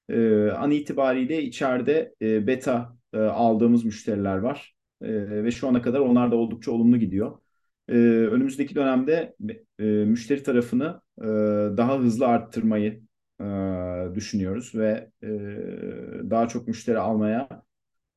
E, 0.09 0.47
an 0.51 0.71
itibariyle 0.71 1.43
içeride 1.43 2.15
e, 2.21 2.47
beta 2.47 2.97
e, 3.13 3.17
aldığımız 3.19 3.85
müşteriler 3.85 4.37
var. 4.37 4.75
E, 5.01 5.43
ve 5.43 5.51
şu 5.51 5.67
ana 5.67 5.81
kadar 5.81 5.99
onlar 5.99 6.31
da 6.31 6.35
oldukça 6.35 6.71
olumlu 6.71 6.97
gidiyor. 6.97 7.39
E, 7.89 7.93
önümüzdeki 8.31 8.75
dönemde 8.75 9.35
e, 9.79 9.83
müşteri 9.83 10.43
tarafını 10.43 11.01
e, 11.21 11.25
daha 11.77 11.99
hızlı 11.99 12.27
arttırmayı 12.27 13.01
e, 13.41 13.43
düşünüyoruz 14.15 14.75
ve 14.75 15.11
e, 15.23 15.27
daha 16.29 16.47
çok 16.47 16.67
müşteri 16.67 16.99
almaya 16.99 17.49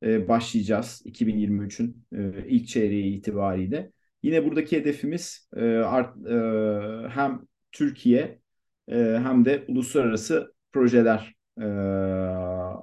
e, 0.02 0.28
başlayacağız 0.28 1.02
2023'ün 1.04 2.06
e, 2.12 2.48
ilk 2.48 2.68
çeyreği 2.68 3.18
itibariyle. 3.18 3.92
Yine 4.22 4.44
buradaki 4.44 4.76
hedefimiz 4.76 5.48
e, 5.56 5.64
art, 5.76 6.16
e, 6.26 7.08
hem 7.08 7.40
Türkiye 7.74 8.40
e, 8.88 8.96
hem 8.96 9.44
de 9.44 9.64
uluslararası 9.68 10.54
projeler 10.72 11.34
e, 11.60 11.64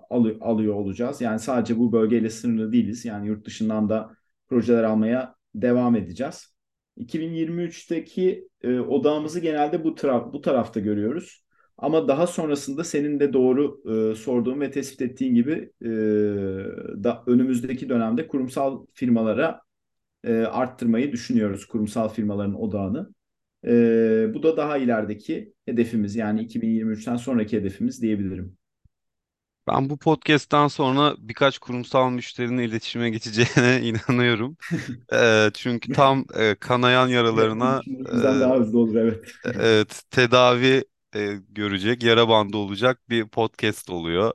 alı, 0.09 0.37
alıyor 0.41 0.73
olacağız. 0.75 1.21
Yani 1.21 1.39
sadece 1.39 1.77
bu 1.79 1.91
bölgeyle 1.91 2.29
sınırlı 2.29 2.71
değiliz. 2.71 3.05
Yani 3.05 3.27
yurt 3.27 3.45
dışından 3.45 3.89
da 3.89 4.11
projeler 4.49 4.83
almaya 4.83 5.35
devam 5.55 5.95
edeceğiz. 5.95 6.55
2023'teki 6.97 8.49
e, 8.61 8.79
odağımızı 8.79 9.39
genelde 9.39 9.83
bu 9.83 9.95
taraf 9.95 10.33
bu 10.33 10.41
tarafta 10.41 10.79
görüyoruz. 10.79 11.45
Ama 11.77 12.07
daha 12.07 12.27
sonrasında 12.27 12.83
senin 12.83 13.19
de 13.19 13.33
doğru 13.33 13.81
e, 14.11 14.15
sorduğun 14.15 14.61
ve 14.61 14.71
tespit 14.71 15.01
ettiğin 15.01 15.35
gibi 15.35 15.71
e, 15.81 15.89
da 17.03 17.23
önümüzdeki 17.27 17.89
dönemde 17.89 18.27
kurumsal 18.27 18.85
firmalara 18.93 19.61
e, 20.23 20.33
arttırmayı 20.33 21.11
düşünüyoruz. 21.11 21.65
Kurumsal 21.65 22.09
firmaların 22.09 22.61
odağını. 22.61 23.09
E, 23.67 24.31
bu 24.33 24.43
da 24.43 24.57
daha 24.57 24.77
ilerideki 24.77 25.53
hedefimiz 25.65 26.15
yani 26.15 26.41
2023'ten 26.43 27.15
sonraki 27.15 27.57
hedefimiz 27.57 28.01
diyebilirim. 28.01 28.57
Ben 29.67 29.89
bu 29.89 29.97
podcast'tan 29.97 30.67
sonra 30.67 31.15
birkaç 31.19 31.59
kurumsal 31.59 32.09
müşterinin 32.11 32.57
iletişime 32.61 33.09
geçeceğine 33.09 33.81
inanıyorum. 33.87 34.57
Eee, 35.13 35.51
çünkü 35.55 35.89
tam 35.89 36.25
e, 36.35 36.55
kanayan 36.55 37.07
yaralarına 37.07 37.83
Bizden 38.13 38.39
daha 38.39 38.59
hızlı 38.59 38.79
olur 38.79 38.95
evet. 38.95 39.25
Evet, 39.53 40.03
tedavi 40.11 40.83
e, 41.15 41.33
görecek, 41.49 42.03
yara 42.03 42.29
bandı 42.29 42.57
olacak 42.57 43.09
bir 43.09 43.27
podcast 43.29 43.89
oluyor. 43.89 44.33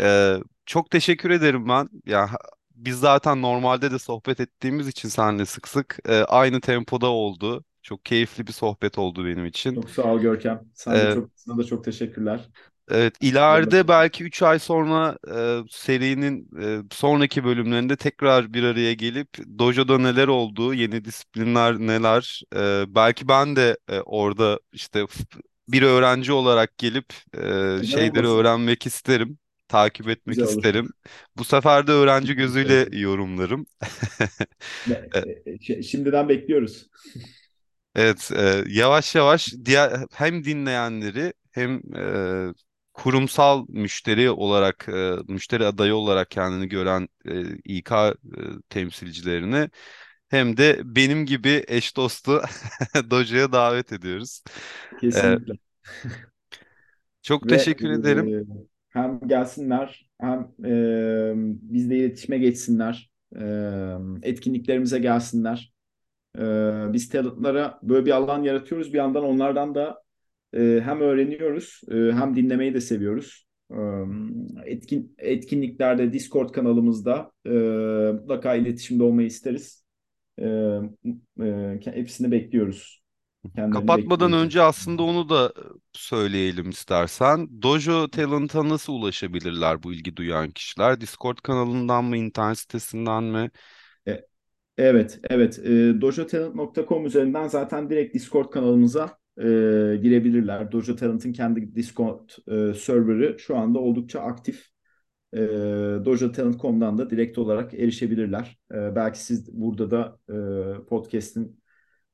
E, 0.00 0.36
çok 0.66 0.90
teşekkür 0.92 1.30
ederim 1.30 1.68
ben. 1.70 1.90
Ya 2.06 2.30
biz 2.76 3.00
zaten 3.00 3.42
normalde 3.42 3.92
de 3.92 4.00
sohbet 4.00 4.40
ettiğimiz 4.40 4.88
için 4.88 5.10
seninle 5.10 5.46
sık 5.46 5.68
sık 5.68 5.98
e, 6.08 6.14
aynı 6.24 6.62
tempoda 6.62 7.08
oldu. 7.08 7.65
Çok 7.86 8.04
keyifli 8.04 8.46
bir 8.46 8.52
sohbet 8.52 8.98
oldu 8.98 9.26
benim 9.26 9.46
için. 9.46 9.74
Çok 9.74 9.90
sağ 9.90 10.02
ol 10.14 10.20
Görkem. 10.20 10.68
Sen 10.74 11.00
de 11.00 11.08
E, 11.08 11.08
çok 11.08 11.30
sana 11.36 11.58
da 11.58 11.64
çok 11.64 11.84
teşekkürler. 11.84 12.48
evet, 12.90 13.14
ileride 13.20 13.88
belki 13.88 14.24
3 14.24 14.42
ay 14.42 14.58
sonra 14.58 15.18
e, 15.34 15.58
serinin 15.70 16.48
e, 16.62 16.82
sonraki 16.92 17.44
bölümlerinde 17.44 17.96
tekrar 17.96 18.52
bir 18.54 18.62
araya 18.62 18.92
gelip 18.94 19.28
Dojo'da 19.58 19.98
neler 19.98 20.28
oldu, 20.28 20.74
yeni 20.74 21.04
disiplinler 21.04 21.78
neler, 21.78 22.42
e, 22.56 22.84
belki 22.94 23.28
ben 23.28 23.56
de 23.56 23.76
e, 23.88 24.00
orada 24.00 24.60
işte 24.72 25.04
bir 25.68 25.82
öğrenci 25.82 26.32
olarak 26.32 26.78
gelip 26.78 27.12
e, 27.80 27.82
şeyleri 27.84 28.26
olmasın? 28.26 28.26
öğrenmek 28.26 28.86
isterim, 28.86 29.38
takip 29.68 30.08
etmek 30.08 30.42
Güzel 30.42 30.46
olur. 30.48 30.64
isterim. 30.64 30.92
Bu 31.36 31.44
sefer 31.44 31.86
de 31.86 31.92
öğrenci 31.92 32.34
gözüyle 32.34 32.88
yorumlarım. 32.98 33.66
Ve, 34.86 35.12
E, 35.14 35.24
e, 35.46 35.58
ş- 35.60 35.82
Şimdiden 35.82 36.28
bekliyoruz. 36.28 36.90
Evet, 37.96 38.30
e, 38.36 38.64
yavaş 38.68 39.16
yavaş 39.16 39.54
diğer 39.66 39.92
hem 40.14 40.44
dinleyenleri 40.44 41.34
hem 41.52 41.80
e, 42.50 42.54
kurumsal 42.94 43.66
müşteri 43.68 44.30
olarak, 44.30 44.88
e, 44.88 45.16
müşteri 45.28 45.66
adayı 45.66 45.94
olarak 45.96 46.30
kendini 46.32 46.68
gören 46.68 47.08
e, 47.26 47.42
İK 47.64 47.92
e, 47.92 48.14
temsilcilerini 48.70 49.70
hem 50.28 50.58
de 50.58 50.80
benim 50.84 51.26
gibi 51.26 51.64
eş 51.68 51.96
dostu 51.98 52.42
Dojo'ya 53.10 53.52
davet 53.52 53.92
ediyoruz. 53.92 54.42
E, 55.14 55.36
Kesinlikle. 55.36 55.58
çok 57.22 57.48
Ve 57.48 57.48
teşekkür 57.48 57.90
ederim. 57.90 58.32
e, 58.40 58.44
hem 58.88 59.20
gelsinler 59.28 60.08
hem 60.20 60.40
e, 60.64 61.32
bizle 61.62 61.98
iletişime 61.98 62.38
geçsinler. 62.38 63.10
E, 63.36 63.42
etkinliklerimize 64.22 64.98
gelsinler. 64.98 65.72
E, 66.38 66.92
biz 66.92 67.08
talentlara 67.08 67.78
böyle 67.82 68.06
bir 68.06 68.10
alan 68.10 68.42
yaratıyoruz. 68.42 68.92
Bir 68.92 68.98
yandan 68.98 69.24
onlardan 69.24 69.74
da 69.74 70.02
e, 70.52 70.80
hem 70.84 71.00
öğreniyoruz 71.00 71.80
e, 71.90 71.94
hem 71.94 72.36
dinlemeyi 72.36 72.74
de 72.74 72.80
seviyoruz. 72.80 73.46
E, 73.70 73.76
etkin, 74.64 75.14
etkinliklerde 75.18 76.12
Discord 76.12 76.50
kanalımızda 76.50 77.30
e, 77.46 77.50
mutlaka 78.12 78.54
iletişimde 78.54 79.02
olmayı 79.02 79.26
isteriz. 79.26 79.84
E, 80.38 80.44
e, 81.40 81.80
hepsini 81.84 82.30
bekliyoruz. 82.30 83.02
Kapatmadan 83.56 83.98
bekliyoruz. 83.98 84.32
önce 84.32 84.62
aslında 84.62 85.02
onu 85.02 85.28
da 85.28 85.52
söyleyelim 85.92 86.70
istersen. 86.70 87.62
Dojo 87.62 88.08
Talent'a 88.08 88.68
nasıl 88.68 88.92
ulaşabilirler 88.92 89.82
bu 89.82 89.92
ilgi 89.92 90.16
duyan 90.16 90.50
kişiler? 90.50 91.00
Discord 91.00 91.38
kanalından 91.38 92.04
mı, 92.04 92.16
internet 92.16 92.58
sitesinden 92.58 93.24
mi? 93.24 93.50
Evet, 94.78 95.20
evet. 95.30 95.58
E, 95.58 96.00
dojotalent.com 96.00 97.06
üzerinden 97.06 97.48
zaten 97.48 97.90
direkt 97.90 98.14
Discord 98.14 98.50
kanalımıza 98.50 99.18
e, 99.38 99.42
girebilirler. 100.02 100.72
Dojo 100.72 100.96
Talent'ın 100.96 101.32
kendi 101.32 101.74
Discord 101.74 102.30
e, 102.48 102.74
serverı 102.74 103.38
şu 103.38 103.56
anda 103.56 103.78
oldukça 103.78 104.20
aktif. 104.20 104.66
E, 105.32 105.38
dojotalent.com'dan 106.04 106.98
da 106.98 107.10
direkt 107.10 107.38
olarak 107.38 107.74
erişebilirler. 107.74 108.58
E, 108.72 108.96
belki 108.96 109.20
siz 109.20 109.60
burada 109.60 109.90
da 109.90 110.18
e, 110.82 110.86
podcast'in 110.86 111.60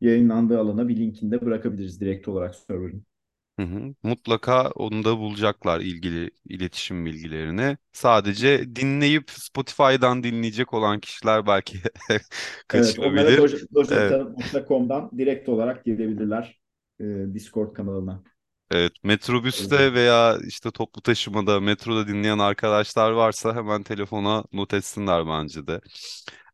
yayınlandığı 0.01 0.59
alana 0.61 0.89
bir 0.89 0.97
linkini 0.97 1.31
de 1.33 1.41
bırakabiliriz 1.47 2.01
direkt 2.01 2.29
olarak 2.29 2.55
server'ın. 2.55 3.07
Hı 3.63 3.65
hı. 3.65 3.95
Mutlaka 4.03 4.71
onu 4.71 5.05
da 5.05 5.19
bulacaklar 5.19 5.81
ilgili 5.81 6.31
iletişim 6.45 7.07
bilgilerini. 7.07 7.77
Sadece 7.93 8.77
dinleyip 8.77 9.31
Spotify'dan 9.31 10.23
dinleyecek 10.23 10.75
olan 10.75 11.01
kişiler 11.01 11.47
belki 11.47 11.79
Evet, 12.73 12.99
onlara 12.99 13.31
dojo- 13.37 13.67
Evet, 13.91 14.19
direkt 15.19 15.49
olarak 15.49 15.85
girebilirler 15.85 16.61
e, 17.01 17.05
Discord 17.35 17.73
kanalına. 17.75 18.25
evet. 18.71 18.93
Metrobüste 19.05 19.95
veya 19.95 20.39
işte 20.49 20.71
toplu 20.71 21.03
taşımada, 21.03 21.61
metroda 21.61 22.09
dinleyen 22.09 22.39
arkadaşlar 22.39 23.11
varsa 23.13 23.55
hemen 23.57 23.83
telefona 23.83 24.45
not 24.53 24.75
etsinler 24.75 25.27
bence 25.27 25.67
de. 25.67 25.81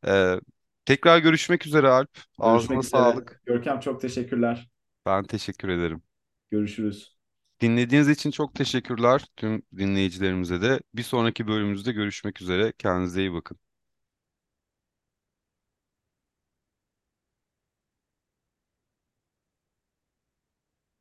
Ee, 0.07 0.41
tekrar 0.87 1.19
görüşmek 1.19 1.67
üzere 1.67 1.89
Alp. 1.89 2.11
Ağzına 2.39 2.83
Görüşmek 2.83 2.85
üzere. 2.85 3.15
sağlık. 3.15 3.43
Görkem 3.47 3.81
çok 3.81 4.01
teşekkürler. 4.01 4.69
Ben 5.07 5.25
teşekkür 5.25 5.69
ederim. 5.69 6.03
Görüşürüz. 6.51 7.19
Dinlediğiniz 7.61 8.09
için 8.09 8.31
çok 8.31 8.55
teşekkürler 8.55 9.25
tüm 9.37 9.63
dinleyicilerimize 9.77 10.63
de. 10.63 10.81
Bir 10.95 11.03
sonraki 11.03 11.47
bölümümüzde 11.47 11.93
görüşmek 11.93 12.41
üzere. 12.43 12.73
Kendinize 12.79 13.21
iyi 13.21 13.33
bakın. 13.33 13.59